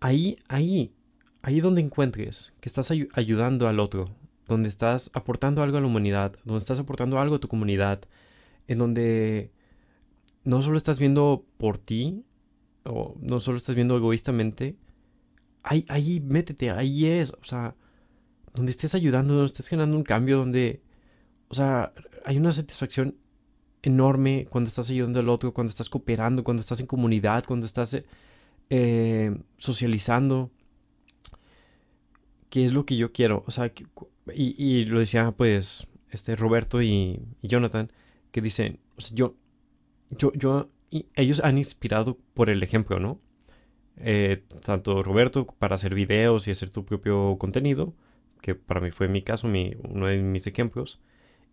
ahí, 0.00 0.36
ahí, 0.48 0.92
ahí 1.40 1.60
donde 1.60 1.80
encuentres 1.80 2.54
que 2.60 2.68
estás 2.68 2.90
ayudando 2.90 3.66
al 3.66 3.80
otro, 3.80 4.10
donde 4.46 4.68
estás 4.68 5.10
aportando 5.14 5.62
algo 5.62 5.78
a 5.78 5.80
la 5.80 5.86
humanidad, 5.86 6.36
donde 6.44 6.60
estás 6.60 6.78
aportando 6.78 7.18
algo 7.18 7.36
a 7.36 7.40
tu 7.40 7.48
comunidad, 7.48 8.02
en 8.68 8.78
donde 8.78 9.50
no 10.44 10.62
solo 10.62 10.76
estás 10.76 10.98
viendo 10.98 11.44
por 11.58 11.78
ti, 11.78 12.24
o 12.84 13.16
no 13.20 13.40
solo 13.40 13.56
estás 13.56 13.74
viendo 13.74 13.96
egoístamente, 13.96 14.76
ahí, 15.62 15.84
ahí 15.88 16.20
métete, 16.20 16.70
ahí 16.70 17.06
es, 17.06 17.32
o 17.32 17.44
sea, 17.44 17.76
donde 18.54 18.70
estés 18.72 18.94
ayudando, 18.94 19.34
donde 19.34 19.46
estés 19.46 19.68
generando 19.68 19.96
un 19.96 20.04
cambio, 20.04 20.38
donde 20.38 20.82
o 21.52 21.54
sea, 21.54 21.92
hay 22.24 22.38
una 22.38 22.50
satisfacción 22.50 23.14
enorme 23.82 24.46
cuando 24.48 24.68
estás 24.68 24.88
ayudando 24.88 25.20
al 25.20 25.28
otro, 25.28 25.52
cuando 25.52 25.68
estás 25.68 25.90
cooperando, 25.90 26.42
cuando 26.42 26.62
estás 26.62 26.80
en 26.80 26.86
comunidad, 26.86 27.44
cuando 27.46 27.66
estás 27.66 27.94
eh, 28.70 29.36
socializando. 29.58 30.50
¿Qué 32.48 32.64
es 32.64 32.72
lo 32.72 32.86
que 32.86 32.96
yo 32.96 33.12
quiero? 33.12 33.44
O 33.46 33.50
sea, 33.50 33.70
y, 34.34 34.86
lo 34.86 35.00
decía 35.00 35.30
pues 35.32 35.86
este 36.10 36.36
Roberto 36.36 36.80
y, 36.80 37.20
Jonathan, 37.42 37.92
que 38.32 38.40
dicen, 38.40 38.80
yo, 39.12 39.36
yo, 40.10 40.70
ellos 41.14 41.40
han 41.44 41.58
inspirado 41.58 42.18
por 42.34 42.50
el 42.50 42.62
ejemplo, 42.62 42.98
¿no? 42.98 43.20
Eh, 43.98 44.42
tanto 44.64 45.02
Roberto 45.02 45.46
para 45.46 45.76
hacer 45.76 45.94
videos 45.94 46.48
y 46.48 46.50
hacer 46.50 46.70
tu 46.70 46.84
propio 46.84 47.36
contenido, 47.38 47.94
que 48.40 48.54
para 48.54 48.80
mí 48.80 48.90
fue 48.90 49.08
mi 49.08 49.22
caso, 49.22 49.46
uno 49.46 50.06
de 50.06 50.18
mis 50.18 50.46
ejemplos. 50.46 51.00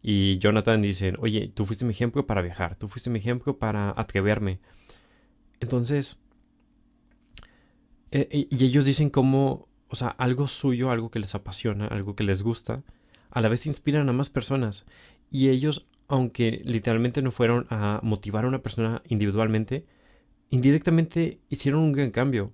Y 0.02 0.40
Jonathan 0.40 0.82
dice, 0.82 1.14
oye, 1.20 1.52
tú 1.54 1.66
fuiste 1.66 1.86
mi 1.86 1.92
ejemplo 1.92 2.26
para 2.26 2.42
viajar, 2.42 2.76
tú 2.78 2.88
fuiste 2.88 3.10
mi 3.10 3.20
ejemplo 3.20 3.58
para 3.58 3.94
atreverme. 3.96 4.60
Entonces, 5.60 6.18
eh, 8.12 8.48
y 8.50 8.66
ellos 8.66 8.86
dicen 8.86 9.10
como, 9.10 9.68
o 9.90 9.96
sea, 9.96 10.10
algo 10.10 10.48
suyo, 10.48 10.92
algo 10.92 11.12
que 11.12 11.20
les 11.20 11.36
apasiona, 11.36 11.88
algo 11.88 12.16
que 12.16 12.24
les 12.24 12.44
gusta, 12.44 12.84
a 13.32 13.42
la 13.42 13.50
vez 13.50 13.66
inspiran 13.66 14.08
a 14.10 14.14
más 14.14 14.30
personas. 14.30 14.86
Y 15.32 15.50
ellos, 15.50 15.88
aunque 16.10 16.62
literalmente 16.66 17.22
no 17.22 17.32
fueron 17.32 17.68
a 17.70 18.00
motivar 18.04 18.44
a 18.46 18.48
una 18.48 18.64
persona 18.64 19.02
individualmente, 19.08 19.86
indirectamente 20.50 21.40
hicieron 21.50 21.82
un 21.82 21.92
gran 21.94 22.12
cambio 22.12 22.52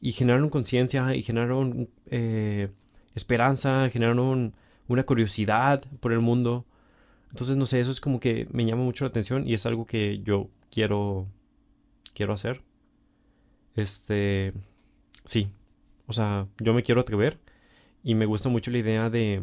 y 0.00 0.12
generaron 0.12 0.50
conciencia 0.50 1.14
y 1.14 1.22
generaron 1.22 1.88
eh, 2.06 2.68
esperanza, 3.14 3.88
generaron 3.90 4.54
una 4.88 5.04
curiosidad 5.04 5.82
por 6.00 6.12
el 6.12 6.20
mundo. 6.20 6.66
Entonces, 7.30 7.56
no 7.56 7.66
sé, 7.66 7.80
eso 7.80 7.90
es 7.90 8.00
como 8.00 8.20
que 8.20 8.46
me 8.52 8.66
llama 8.66 8.84
mucho 8.84 9.04
la 9.04 9.08
atención 9.08 9.48
y 9.48 9.54
es 9.54 9.66
algo 9.66 9.86
que 9.86 10.20
yo 10.22 10.50
quiero, 10.70 11.26
quiero 12.14 12.34
hacer. 12.34 12.62
Este, 13.74 14.52
sí, 15.24 15.48
o 16.06 16.12
sea, 16.12 16.46
yo 16.60 16.74
me 16.74 16.82
quiero 16.82 17.00
atrever 17.00 17.38
y 18.04 18.14
me 18.14 18.26
gusta 18.26 18.50
mucho 18.50 18.70
la 18.70 18.78
idea 18.78 19.08
de, 19.10 19.42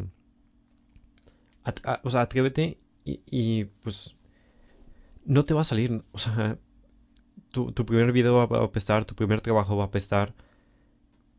o 2.02 2.10
sea, 2.10 2.22
atrévete 2.22 2.78
y, 3.06 3.64
pues 3.82 4.16
no 5.24 5.44
te 5.44 5.54
va 5.54 5.62
a 5.62 5.64
salir, 5.64 6.02
o 6.12 6.18
sea, 6.18 6.58
tu, 7.50 7.72
tu 7.72 7.86
primer 7.86 8.12
video 8.12 8.34
va 8.46 8.58
a 8.58 8.64
apestar, 8.64 9.04
tu 9.04 9.14
primer 9.14 9.40
trabajo 9.40 9.76
va 9.76 9.84
a 9.84 9.86
apestar, 9.86 10.34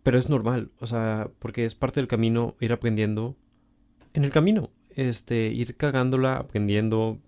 pero 0.04 0.18
es 0.18 0.30
normal, 0.30 0.72
o 0.80 0.88
sea, 0.88 1.30
porque 1.40 1.66
es 1.66 1.76
parte 1.76 2.00
del 2.00 2.08
camino 2.08 2.56
ir 2.60 2.74
aprendiendo 2.74 3.36
en 4.14 4.24
el 4.24 4.32
camino 4.32 4.72
este, 4.98 5.50
ir 5.50 5.78
cagándola, 5.78 6.38
aprendiendo, 6.38 7.20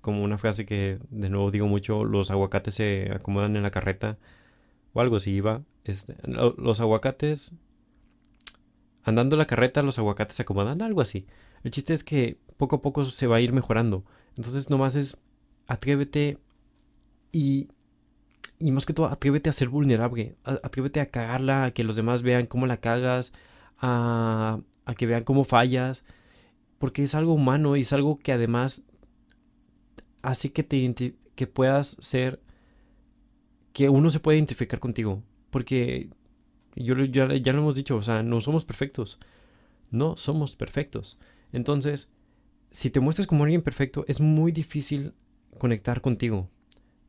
como 0.00 0.24
una 0.24 0.38
frase 0.38 0.64
que 0.66 0.98
de 1.10 1.28
nuevo 1.28 1.50
digo 1.50 1.66
mucho, 1.68 2.04
los 2.04 2.30
aguacates 2.30 2.74
se 2.74 3.10
acomodan 3.14 3.54
en 3.54 3.62
la 3.62 3.70
carreta, 3.70 4.18
o 4.94 5.00
algo 5.02 5.16
así 5.16 5.32
iba. 5.32 5.62
Este, 5.84 6.16
los 6.26 6.80
aguacates, 6.80 7.54
andando 9.04 9.36
la 9.36 9.46
carreta, 9.46 9.82
los 9.82 9.98
aguacates 9.98 10.36
se 10.38 10.42
acomodan, 10.42 10.80
algo 10.80 11.02
así. 11.02 11.26
El 11.64 11.70
chiste 11.70 11.92
es 11.92 12.02
que 12.02 12.38
poco 12.58 12.76
a 12.76 12.82
poco 12.82 13.04
se 13.06 13.26
va 13.26 13.36
a 13.36 13.40
ir 13.40 13.52
mejorando. 13.54 14.04
Entonces 14.36 14.68
nomás 14.68 14.94
es 14.94 15.16
atrévete 15.66 16.38
y, 17.32 17.68
y 18.58 18.70
más 18.72 18.84
que 18.84 18.92
todo 18.92 19.06
atrévete 19.06 19.48
a 19.48 19.54
ser 19.54 19.68
vulnerable. 19.68 20.36
Atrévete 20.44 21.00
a 21.00 21.06
cagarla, 21.06 21.64
a 21.64 21.70
que 21.70 21.84
los 21.84 21.96
demás 21.96 22.22
vean 22.22 22.46
cómo 22.46 22.66
la 22.66 22.78
cagas, 22.78 23.32
a, 23.78 24.60
a 24.84 24.94
que 24.94 25.06
vean 25.06 25.24
cómo 25.24 25.44
fallas 25.44 26.04
porque 26.78 27.02
es 27.02 27.14
algo 27.14 27.34
humano 27.34 27.76
y 27.76 27.82
es 27.82 27.92
algo 27.92 28.18
que 28.18 28.32
además 28.32 28.82
hace 30.22 30.52
que 30.52 30.62
te 30.62 31.14
que 31.34 31.46
puedas 31.46 31.96
ser 32.00 32.40
que 33.72 33.88
uno 33.88 34.10
se 34.10 34.20
puede 34.20 34.38
identificar 34.38 34.80
contigo, 34.80 35.22
porque 35.50 36.10
yo 36.74 36.96
ya, 37.04 37.32
ya 37.36 37.52
lo 37.52 37.60
hemos 37.60 37.76
dicho, 37.76 37.96
o 37.96 38.02
sea, 38.02 38.22
no 38.22 38.40
somos 38.40 38.64
perfectos. 38.64 39.20
No 39.90 40.16
somos 40.16 40.56
perfectos. 40.56 41.18
Entonces, 41.52 42.10
si 42.70 42.90
te 42.90 43.00
muestras 43.00 43.26
como 43.26 43.44
alguien 43.44 43.62
perfecto, 43.62 44.04
es 44.08 44.20
muy 44.20 44.52
difícil 44.52 45.14
conectar 45.58 46.00
contigo. 46.00 46.48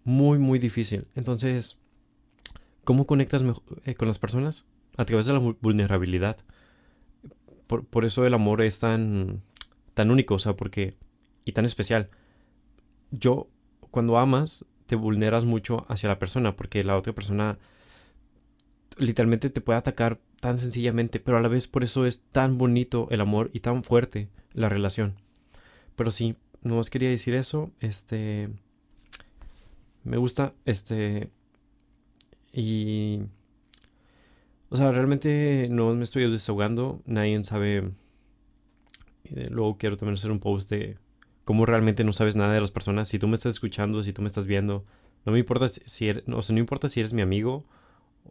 Muy, 0.04 0.40
muy 0.40 0.60
difícil. 0.60 1.08
Entonces, 1.16 1.80
¿cómo 2.84 3.06
conectas 3.06 3.44
eh, 3.86 3.96
con 3.96 4.08
las 4.08 4.20
personas? 4.20 4.66
A 4.98 5.06
través 5.06 5.26
de 5.26 5.34
la 5.34 5.40
vulnerabilidad. 5.40 6.38
Por, 7.68 7.86
por, 7.86 8.06
eso 8.06 8.26
el 8.26 8.34
amor 8.34 8.62
es 8.62 8.80
tan, 8.80 9.42
tan 9.94 10.10
único, 10.10 10.36
o 10.36 10.40
sea, 10.40 10.56
porque 10.56 10.96
y 11.46 11.52
tan 11.52 11.66
especial. 11.66 12.10
Yo, 13.12 13.48
cuando 13.92 14.18
amas, 14.18 14.66
te 14.88 14.96
vulneras 14.96 15.46
mucho 15.46 15.86
hacia 15.88 16.10
la 16.10 16.20
persona 16.20 16.56
porque 16.56 16.84
la 16.84 16.98
otra 16.98 17.14
persona 17.14 17.60
literalmente 18.98 19.50
te 19.50 19.62
puede 19.62 19.80
atacar 19.80 20.20
tan 20.40 20.58
sencillamente, 20.58 21.20
pero 21.20 21.38
a 21.38 21.42
la 21.42 21.48
vez 21.48 21.68
por 21.68 21.84
eso 21.84 22.06
es 22.06 22.22
tan 22.22 22.58
bonito 22.58 23.08
el 23.12 23.22
amor 23.22 23.50
y 23.54 23.60
tan 23.60 23.84
fuerte 23.84 24.30
la 24.54 24.70
relación. 24.70 25.16
Pero 26.00 26.12
sí, 26.12 26.38
no 26.62 26.78
os 26.78 26.90
quería 26.90 27.10
decir 27.10 27.36
eso, 27.36 27.74
este 27.82 28.48
me 30.06 30.16
gusta 30.16 30.54
este 30.64 31.30
y 32.54 33.24
o 34.70 34.78
sea, 34.78 34.92
realmente 34.92 35.68
no 35.70 35.94
me 35.94 36.06
estoy 36.06 36.32
desahogando, 36.32 37.02
nadie 37.06 37.44
sabe 37.44 37.92
luego 39.52 39.78
quiero 39.78 39.98
también 39.98 40.14
hacer 40.14 40.32
un 40.32 40.40
post 40.40 40.70
de 40.70 40.98
cómo 41.44 41.66
realmente 41.66 42.06
no 42.06 42.14
sabes 42.14 42.38
nada 42.38 42.54
de 42.54 42.62
las 42.62 42.72
personas. 42.72 43.10
Si 43.10 43.20
tú 43.20 43.28
me 43.28 43.36
estás 43.36 43.56
escuchando, 43.56 44.02
si 44.02 44.14
tú 44.14 44.22
me 44.22 44.30
estás 44.30 44.46
viendo, 44.46 44.86
no 45.26 45.34
me 45.34 45.40
importa 45.40 45.68
si 45.68 46.08
eres, 46.08 46.24
o 46.30 46.42
sea, 46.42 46.54
no 46.54 46.62
importa 46.62 46.88
si 46.88 47.02
eres 47.02 47.12
mi 47.12 47.22
amigo 47.22 47.66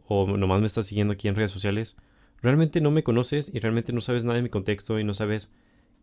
o 0.07 0.25
nomás 0.25 0.59
me 0.59 0.65
estás 0.65 0.87
siguiendo 0.87 1.13
aquí 1.13 1.27
en 1.27 1.35
redes 1.35 1.51
sociales. 1.51 1.97
Realmente 2.41 2.81
no 2.81 2.89
me 2.89 3.03
conoces 3.03 3.53
y 3.53 3.59
realmente 3.59 3.93
no 3.93 4.01
sabes 4.01 4.23
nada 4.23 4.37
de 4.37 4.41
mi 4.41 4.49
contexto 4.49 4.99
y 4.99 5.03
no 5.03 5.13
sabes 5.13 5.51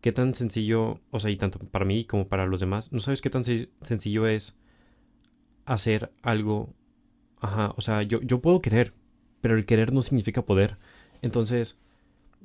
qué 0.01 0.11
tan 0.11 0.33
sencillo, 0.35 0.99
o 1.11 1.19
sea, 1.19 1.31
y 1.31 1.37
tanto 1.37 1.59
para 1.59 1.85
mí 1.85 2.05
como 2.05 2.27
para 2.27 2.45
los 2.45 2.59
demás, 2.59 2.93
no 2.93 2.99
sabes 2.99 3.21
qué 3.21 3.29
tan 3.29 3.43
sencillo 3.45 4.27
es 4.27 4.57
hacer 5.65 6.11
algo. 6.21 6.73
Ajá, 7.39 7.73
o 7.77 7.81
sea, 7.81 8.03
yo, 8.03 8.21
yo 8.21 8.41
puedo 8.41 8.61
querer, 8.61 8.93
pero 9.41 9.55
el 9.55 9.65
querer 9.65 9.93
no 9.93 10.01
significa 10.01 10.43
poder. 10.43 10.77
Entonces, 11.21 11.77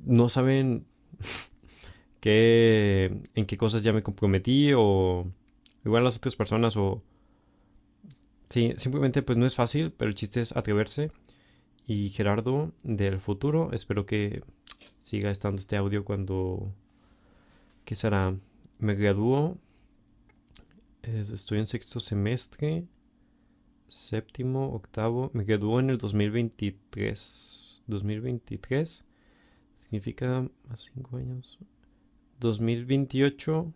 no 0.05 0.29
saben 0.29 0.85
qué, 2.19 3.21
en 3.35 3.45
qué 3.45 3.57
cosas 3.57 3.83
ya 3.83 3.93
me 3.93 4.03
comprometí 4.03 4.71
o 4.75 5.27
igual 5.85 6.03
las 6.03 6.17
otras 6.17 6.35
personas 6.35 6.77
o... 6.77 7.01
Sí, 8.49 8.73
simplemente 8.75 9.23
pues 9.23 9.37
no 9.37 9.47
es 9.47 9.55
fácil, 9.55 9.91
pero 9.91 10.09
el 10.09 10.15
chiste 10.15 10.41
es 10.41 10.55
atreverse. 10.55 11.11
Y 11.87 12.09
Gerardo 12.09 12.71
del 12.83 13.19
futuro, 13.19 13.71
espero 13.73 14.05
que 14.05 14.43
siga 14.99 15.31
estando 15.31 15.59
este 15.59 15.75
audio 15.77 16.05
cuando... 16.05 16.73
¿Qué 17.85 17.95
será? 17.95 18.35
Me 18.79 18.95
graduó. 18.95 19.57
Estoy 21.01 21.59
en 21.59 21.65
sexto 21.65 21.99
semestre. 21.99 22.85
Séptimo, 23.89 24.73
octavo. 24.73 25.29
Me 25.33 25.43
graduó 25.43 25.79
en 25.79 25.89
el 25.89 25.97
2023. 25.97 27.83
2023. 27.87 29.05
Significa 29.79 30.49
más 30.69 30.89
cinco 30.93 31.17
años. 31.17 31.59
2028, 32.39 33.73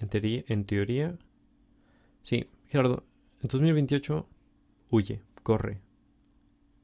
en 0.00 0.08
teoría, 0.08 0.44
en 0.48 0.64
teoría. 0.64 1.18
Sí, 2.22 2.48
Gerardo, 2.66 3.04
en 3.42 3.48
2028, 3.48 4.26
huye, 4.90 5.22
corre. 5.42 5.80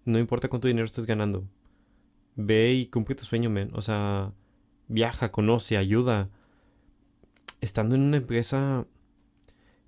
No 0.05 0.19
importa 0.19 0.49
cuánto 0.49 0.69
dinero 0.69 0.87
estés 0.87 1.07
ganando. 1.07 1.45
Ve 2.37 2.75
y 2.75 2.87
cumple 2.87 3.15
tu 3.15 3.25
sueño, 3.25 3.51
men. 3.51 3.71
O 3.75 3.83
sea, 3.83 4.33
viaja, 4.89 5.33
conoce, 5.33 5.77
ayuda. 5.77 6.29
Estando 7.61 7.95
en 7.95 8.03
una 8.03 8.19
empresa. 8.19 8.87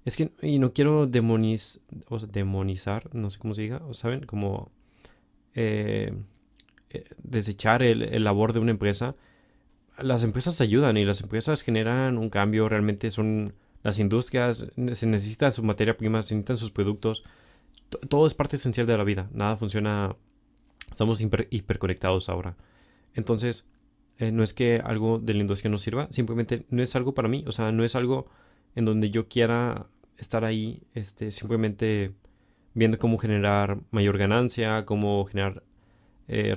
Es 0.04 0.16
que, 0.16 0.32
y 0.42 0.58
no 0.58 0.72
quiero 0.72 1.06
demoniz, 1.06 1.80
o 2.08 2.18
demonizar, 2.18 3.14
no 3.14 3.30
sé 3.30 3.38
cómo 3.38 3.54
se 3.54 3.62
diga, 3.62 3.82
¿saben? 3.92 4.26
Como 4.26 4.70
eh, 5.54 6.12
eh, 6.90 7.04
desechar 7.22 7.82
el, 7.82 8.02
el 8.02 8.24
labor 8.24 8.52
de 8.52 8.58
una 8.58 8.72
empresa 8.72 9.14
las 9.98 10.24
empresas 10.24 10.60
ayudan 10.60 10.96
y 10.96 11.04
las 11.04 11.20
empresas 11.20 11.62
generan 11.62 12.18
un 12.18 12.30
cambio, 12.30 12.68
realmente 12.68 13.10
son 13.10 13.54
las 13.82 13.98
industrias, 13.98 14.66
se 14.92 15.06
necesita 15.06 15.50
su 15.52 15.62
materia 15.62 15.96
prima, 15.96 16.22
se 16.22 16.34
necesitan 16.34 16.56
sus 16.56 16.70
productos, 16.70 17.24
todo 18.08 18.26
es 18.26 18.34
parte 18.34 18.56
esencial 18.56 18.86
de 18.86 18.96
la 18.96 19.04
vida, 19.04 19.28
nada 19.32 19.56
funciona, 19.56 20.16
estamos 20.90 21.20
hiperconectados 21.20 22.28
ahora. 22.28 22.56
Entonces, 23.14 23.66
eh, 24.18 24.32
no 24.32 24.42
es 24.42 24.54
que 24.54 24.80
algo 24.84 25.18
de 25.18 25.34
la 25.34 25.40
industria 25.40 25.70
no 25.70 25.78
sirva, 25.78 26.10
simplemente 26.10 26.66
no 26.70 26.82
es 26.82 26.94
algo 26.96 27.14
para 27.14 27.28
mí, 27.28 27.44
o 27.46 27.52
sea, 27.52 27.72
no 27.72 27.84
es 27.84 27.96
algo 27.96 28.26
en 28.74 28.84
donde 28.84 29.10
yo 29.10 29.28
quiera 29.28 29.86
estar 30.18 30.44
ahí, 30.44 30.82
este, 30.94 31.30
simplemente 31.30 32.12
viendo 32.74 32.98
cómo 32.98 33.18
generar 33.18 33.78
mayor 33.90 34.18
ganancia, 34.18 34.84
cómo 34.86 35.24
generar, 35.26 35.62
eh, 36.28 36.56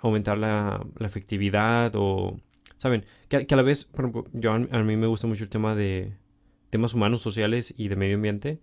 aumentar 0.00 0.38
la, 0.38 0.84
efectividad 1.00 1.92
o 1.94 2.36
¿Saben? 2.82 3.04
Que, 3.28 3.46
a 3.48 3.56
la 3.56 3.62
vez, 3.62 3.84
por 3.84 4.00
ejemplo, 4.06 4.24
yo, 4.32 4.52
a 4.52 4.58
mí 4.58 4.96
me 4.96 5.06
gusta 5.06 5.28
mucho 5.28 5.44
el 5.44 5.50
tema 5.50 5.76
de 5.76 6.14
temas 6.68 6.94
humanos, 6.94 7.22
sociales 7.22 7.72
y 7.76 7.86
de 7.86 7.94
medio 7.94 8.16
ambiente. 8.16 8.58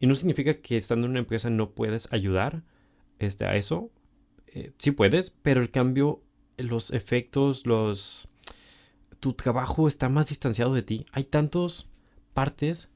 Y 0.00 0.06
no 0.06 0.14
significa 0.14 0.54
que 0.54 0.78
estando 0.78 1.04
en 1.04 1.10
una 1.10 1.18
empresa 1.18 1.50
no 1.50 1.72
puedes 1.72 2.10
ayudar 2.10 2.62
este, 3.18 3.44
a 3.44 3.56
eso. 3.56 3.90
Eh, 4.46 4.72
sí 4.78 4.92
puedes, 4.92 5.28
pero 5.42 5.60
el 5.60 5.70
cambio, 5.70 6.22
los 6.58 6.92
efectos, 6.92 7.66
los... 7.66 8.28
Tu 9.20 9.32
trabajo 9.32 9.88
está 9.88 10.08
más 10.08 10.28
distanciado 10.28 10.74
de 10.74 10.82
ti. 10.82 11.06
Hay 11.12 11.24
tantas 11.24 11.88
partes 12.34 12.88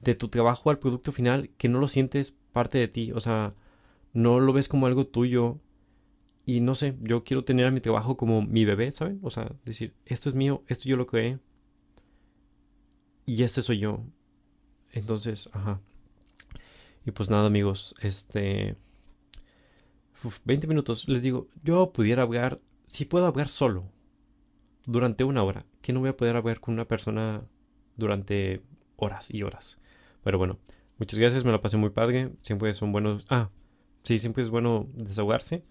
de 0.00 0.14
tu 0.14 0.28
trabajo 0.28 0.70
al 0.70 0.78
producto 0.78 1.10
final 1.10 1.50
que 1.58 1.68
no 1.68 1.80
lo 1.80 1.88
sientes 1.88 2.36
parte 2.52 2.78
de 2.78 2.86
ti. 2.86 3.12
O 3.12 3.20
sea, 3.20 3.54
no 4.12 4.38
lo 4.38 4.52
ves 4.52 4.68
como 4.68 4.86
algo 4.86 5.06
tuyo. 5.06 5.58
Y 6.46 6.60
no 6.60 6.74
sé, 6.74 6.96
yo 7.00 7.24
quiero 7.24 7.44
tener 7.44 7.66
a 7.66 7.70
mi 7.70 7.80
trabajo 7.80 8.16
como 8.16 8.42
mi 8.42 8.64
bebé, 8.64 8.90
¿saben? 8.92 9.18
O 9.22 9.30
sea, 9.30 9.52
decir, 9.64 9.94
esto 10.06 10.28
es 10.28 10.34
mío, 10.34 10.62
esto 10.68 10.88
yo 10.88 10.96
lo 10.96 11.06
creé. 11.06 11.38
Y 13.26 13.42
este 13.42 13.60
soy 13.60 13.78
yo. 13.78 14.04
Entonces, 14.92 15.50
ajá. 15.52 15.80
Y 17.04 17.10
pues 17.10 17.30
nada, 17.30 17.46
amigos, 17.46 17.94
este... 18.00 18.76
20 20.44 20.66
minutos. 20.66 21.06
Les 21.08 21.22
digo, 21.22 21.48
yo 21.62 21.92
pudiera 21.92 22.22
hablar, 22.22 22.60
si 22.88 23.04
puedo 23.04 23.26
hablar 23.26 23.48
solo, 23.48 23.84
durante 24.84 25.24
una 25.24 25.42
hora, 25.42 25.66
que 25.82 25.92
no 25.92 26.00
voy 26.00 26.08
a 26.08 26.16
poder 26.16 26.36
hablar 26.36 26.60
con 26.60 26.74
una 26.74 26.88
persona 26.88 27.42
durante 27.96 28.62
horas 28.96 29.32
y 29.32 29.42
horas. 29.42 29.78
Pero 30.24 30.38
bueno, 30.38 30.58
muchas 30.98 31.18
gracias, 31.18 31.44
me 31.44 31.52
la 31.52 31.60
pasé 31.60 31.76
muy 31.76 31.90
padre. 31.90 32.32
Siempre 32.42 32.72
son 32.74 32.90
buenos... 32.90 33.24
Ah, 33.28 33.50
sí, 34.02 34.18
siempre 34.18 34.42
es 34.42 34.50
bueno 34.50 34.88
desahogarse. 34.94 35.62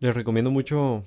Les 0.00 0.14
recomiendo 0.14 0.50
mucho 0.50 1.04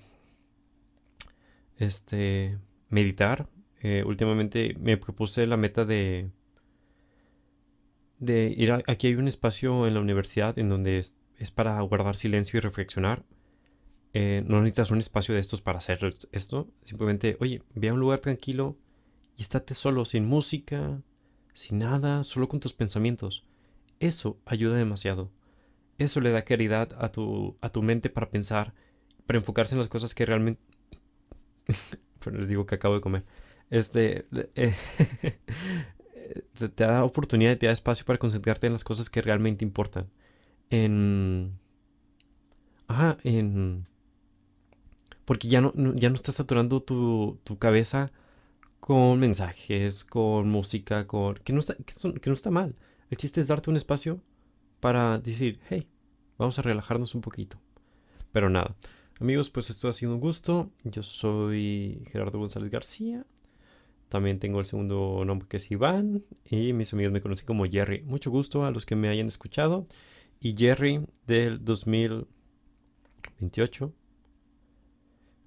este 1.77 2.59
meditar. 2.89 3.47
Eh, 3.81 4.03
últimamente 4.05 4.75
me 4.79 4.97
propuse 4.97 5.45
la 5.45 5.57
meta 5.57 5.85
de 5.85 6.29
de 8.21 8.53
ir 8.55 8.71
a, 8.71 8.81
aquí 8.87 9.07
hay 9.07 9.15
un 9.15 9.27
espacio 9.27 9.87
en 9.87 9.95
la 9.95 9.99
universidad 9.99 10.57
en 10.59 10.69
donde 10.69 10.99
es, 10.99 11.51
para 11.51 11.81
guardar 11.81 12.15
silencio 12.15 12.57
y 12.57 12.61
reflexionar. 12.61 13.23
Eh, 14.13 14.43
no 14.45 14.61
necesitas 14.61 14.91
un 14.91 14.99
espacio 14.99 15.33
de 15.33 15.41
estos 15.41 15.61
para 15.61 15.77
hacer 15.77 16.15
esto. 16.31 16.67
Simplemente, 16.81 17.37
oye, 17.39 17.63
ve 17.73 17.89
a 17.89 17.93
un 17.93 17.99
lugar 17.99 18.19
tranquilo 18.19 18.77
y 19.37 19.41
estate 19.41 19.73
solo, 19.73 20.05
sin 20.05 20.25
música, 20.25 21.01
sin 21.53 21.79
nada, 21.79 22.23
solo 22.23 22.47
con 22.47 22.59
tus 22.59 22.73
pensamientos. 22.73 23.45
Eso 23.99 24.37
ayuda 24.45 24.75
demasiado. 24.75 25.31
Eso 25.97 26.19
le 26.19 26.31
da 26.31 26.43
claridad 26.43 26.89
a 26.99 27.11
tu, 27.11 27.57
a 27.61 27.69
tu 27.69 27.83
mente 27.83 28.09
para 28.09 28.29
pensar, 28.29 28.73
para 29.25 29.39
enfocarse 29.39 29.75
en 29.75 29.79
las 29.79 29.87
cosas 29.87 30.15
que 30.15 30.25
realmente... 30.25 30.61
Pero 32.23 32.37
les 32.37 32.49
digo 32.49 32.65
que 32.65 32.75
acabo 32.75 32.95
de 32.95 33.01
comer. 33.01 33.23
Este... 33.69 34.25
Eh, 34.55 34.75
te, 36.75 36.83
da 36.83 37.03
oportunidad, 37.03 37.57
te 37.57 37.67
da 37.67 37.71
espacio 37.71 38.05
para 38.05 38.19
concentrarte 38.19 38.67
en 38.67 38.73
las 38.73 38.83
cosas 38.83 39.09
que 39.09 39.21
realmente 39.21 39.63
importan. 39.63 40.09
En... 40.69 41.57
Ajá, 42.87 43.17
en... 43.23 43.87
Porque 45.25 45.47
ya 45.47 45.61
no, 45.61 45.73
ya 45.95 46.09
no 46.09 46.15
estás 46.15 46.35
saturando 46.35 46.81
tu, 46.81 47.39
tu 47.43 47.57
cabeza 47.57 48.11
con 48.79 49.19
mensajes, 49.19 50.03
con 50.03 50.49
música, 50.49 51.07
con... 51.07 51.35
Que 51.35 51.53
no, 51.53 51.59
está, 51.59 51.75
que 51.75 52.29
no 52.29 52.33
está 52.33 52.51
mal. 52.51 52.75
El 53.09 53.17
chiste 53.17 53.41
es 53.41 53.47
darte 53.47 53.69
un 53.69 53.77
espacio 53.77 54.19
para 54.79 55.19
decir, 55.19 55.59
hey, 55.69 55.87
vamos 56.37 56.57
a 56.59 56.63
relajarnos 56.63 57.15
un 57.15 57.21
poquito. 57.21 57.59
Pero 58.31 58.49
nada. 58.49 58.75
Amigos, 59.19 59.51
pues 59.51 59.69
esto 59.69 59.87
ha 59.87 59.93
sido 59.93 60.13
un 60.13 60.19
gusto. 60.19 60.71
Yo 60.83 61.03
soy 61.03 62.03
Gerardo 62.11 62.39
González 62.39 62.71
García. 62.71 63.23
También 64.09 64.39
tengo 64.39 64.59
el 64.59 64.65
segundo 64.65 65.23
nombre 65.25 65.47
que 65.47 65.57
es 65.57 65.69
Iván. 65.69 66.23
Y 66.43 66.73
mis 66.73 66.91
amigos 66.93 67.13
me 67.13 67.21
conocen 67.21 67.45
como 67.45 67.65
Jerry. 67.65 68.01
Mucho 68.01 68.31
gusto 68.31 68.65
a 68.65 68.71
los 68.71 68.87
que 68.87 68.95
me 68.95 69.09
hayan 69.09 69.27
escuchado. 69.27 69.85
Y 70.39 70.57
Jerry 70.57 71.05
del 71.27 71.63
2028. 71.63 73.93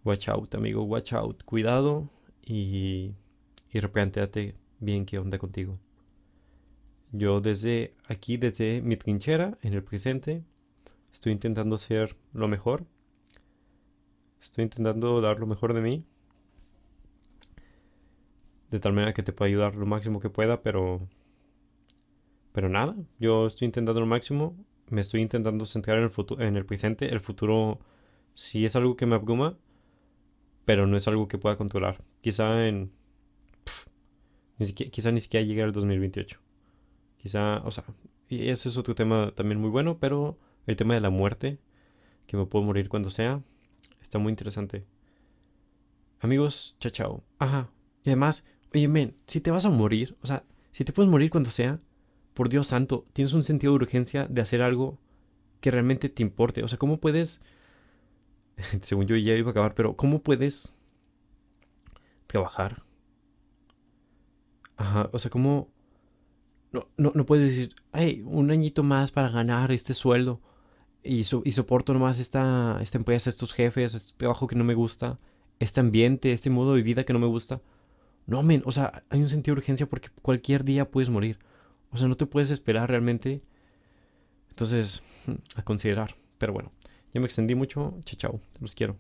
Watch 0.05 0.29
out, 0.29 0.55
amigo. 0.55 0.83
Watch 0.83 1.12
out. 1.12 1.43
Cuidado. 1.45 2.11
Y, 2.43 3.14
y 3.71 3.81
replanteate 3.81 4.55
bien 4.79 5.07
qué 5.07 5.19
onda 5.19 5.38
contigo. 5.38 5.79
Yo 7.12 7.40
desde 7.40 7.95
aquí, 8.07 8.37
desde 8.37 8.83
mi 8.83 8.97
trinchera, 8.97 9.57
en 9.62 9.73
el 9.75 9.83
presente, 9.83 10.45
estoy 11.12 11.33
intentando 11.33 11.77
hacer 11.77 12.17
lo 12.33 12.49
mejor. 12.49 12.87
Estoy 14.40 14.64
intentando 14.64 15.21
dar 15.21 15.40
lo 15.40 15.47
mejor 15.47 15.73
de 15.75 15.81
mí. 15.81 16.05
de 18.75 18.81
tal 18.81 18.93
manera 18.93 19.12
que 19.14 19.23
te 19.23 19.33
pueda 19.33 19.49
ayudar 19.49 19.77
lo 19.77 19.87
máximo 19.87 20.21
que 20.21 20.31
pueda, 20.31 20.62
pero... 20.62 21.09
Pero 22.53 22.69
nada, 22.69 22.97
yo 23.19 23.47
estoy 23.47 23.67
intentando 23.67 24.01
lo 24.01 24.07
máximo, 24.07 24.57
me 24.88 25.01
estoy 25.01 25.23
intentando 25.23 25.64
centrar 25.67 25.99
en 25.99 26.05
el, 26.05 26.11
futuro, 26.11 26.45
en 26.45 26.57
el 26.57 26.67
presente, 26.67 27.12
el 27.12 27.21
futuro 27.21 27.81
sí 28.35 28.64
es 28.64 28.77
algo 28.77 28.97
que 28.97 29.07
me 29.07 29.14
abruma, 29.14 29.57
pero 30.64 30.87
no 30.87 30.96
es 30.96 31.09
algo 31.09 31.29
que 31.29 31.38
pueda 31.38 31.57
controlar. 31.57 32.03
Quizá 32.20 32.66
en... 32.66 32.92
ni 34.59 34.66
siquiera, 34.66 34.90
quizá 34.90 35.12
ni 35.12 35.20
siquiera 35.20 35.46
llegue 35.46 35.62
al 35.62 35.72
2028. 35.72 36.40
Quizá, 37.18 37.62
o 37.64 37.70
sea, 37.70 37.85
y 38.29 38.48
ese 38.48 38.68
es 38.68 38.77
otro 38.77 38.94
tema 38.94 39.33
también 39.35 39.61
muy 39.61 39.70
bueno, 39.70 39.98
pero 39.98 40.38
el 40.66 40.77
tema 40.77 40.94
de 40.94 41.00
la 41.00 41.11
muerte, 41.11 41.59
que 42.27 42.37
me 42.37 42.46
puedo 42.46 42.64
morir 42.64 42.88
cuando 42.88 43.11
sea, 43.11 43.42
está 44.03 44.18
muy 44.18 44.31
interesante. 44.31 44.87
Amigos, 46.20 46.77
chao, 46.81 46.90
chao. 46.90 47.24
Ajá. 47.38 47.70
Y 48.03 48.11
además, 48.11 48.44
oye, 48.74 48.88
men, 48.88 49.16
si 49.27 49.40
te 49.40 49.50
vas 49.50 49.66
a 49.66 49.70
morir, 49.70 50.16
o 50.22 50.27
sea, 50.27 50.44
si 50.72 50.85
te 50.85 50.92
puedes 50.92 51.11
morir 51.11 51.31
cuando 51.31 51.50
sea, 51.50 51.81
por 52.33 52.48
Dios 52.48 52.66
santo, 52.66 53.07
tienes 53.12 53.33
un 53.33 53.44
sentido 53.44 53.72
de 53.72 53.77
urgencia 53.77 54.27
de 54.29 54.40
hacer 54.40 54.62
algo 54.62 54.98
que 55.61 55.70
realmente 55.70 56.09
te 56.09 56.22
importe. 56.22 56.62
O 56.62 56.68
sea, 56.68 56.79
¿cómo 56.79 56.98
puedes... 56.98 57.40
Según 58.83 59.07
yo 59.07 59.17
ya 59.17 59.35
iba 59.35 59.49
a 59.49 59.51
acabar, 59.53 59.75
pero 59.75 59.97
¿cómo 59.97 60.23
puedes 60.23 60.73
trabajar? 62.27 62.83
Ajá, 64.77 65.09
o 65.12 65.19
sea, 65.19 65.31
¿cómo... 65.31 65.69
No, 66.73 66.88
no, 66.97 67.12
no 67.14 67.25
puedes 67.25 67.51
decir, 67.51 67.77
hey, 67.93 68.23
un 68.27 68.51
añito 68.51 68.83
más 68.83 69.12
para 69.12 69.29
ganar 69.29 69.71
este 69.71 69.95
sueldo 69.95 70.40
y, 71.05 71.21
y 71.21 71.51
soporto 71.53 71.93
nomás 71.93 72.19
esta, 72.19 72.79
esta 72.81 72.99
empresa, 72.99 73.31
estos 73.31 73.53
jefes, 73.53 73.95
este 73.95 74.14
trabajo 74.17 74.49
que 74.49 74.57
no 74.57 74.64
me 74.64 74.75
gusta, 74.75 75.21
este 75.61 75.81
ambiente, 75.81 76.33
este 76.33 76.51
modo 76.51 76.75
de 76.75 76.83
vida 76.83 77.05
que 77.05 77.12
no 77.12 77.21
me 77.21 77.27
gusta. 77.27 77.61
No, 78.27 78.43
men, 78.43 78.62
o 78.64 78.73
sea, 78.73 79.05
hay 79.11 79.21
un 79.21 79.29
sentido 79.29 79.55
de 79.55 79.61
urgencia 79.61 79.87
porque 79.87 80.09
cualquier 80.23 80.64
día 80.64 80.90
puedes 80.90 81.11
morir. 81.11 81.38
O 81.93 81.99
sea, 81.99 82.09
no 82.09 82.17
te 82.17 82.27
puedes 82.27 82.51
esperar 82.51 82.88
realmente. 82.88 83.43
Entonces, 84.49 85.03
a 85.57 85.62
considerar. 85.62 86.17
Pero 86.38 86.53
bueno, 86.55 86.73
ya 87.14 87.20
me 87.20 87.27
extendí 87.27 87.55
mucho. 87.55 87.94
Chao, 88.05 88.18
chao. 88.18 88.40
Los 88.61 88.74
quiero. 88.74 88.96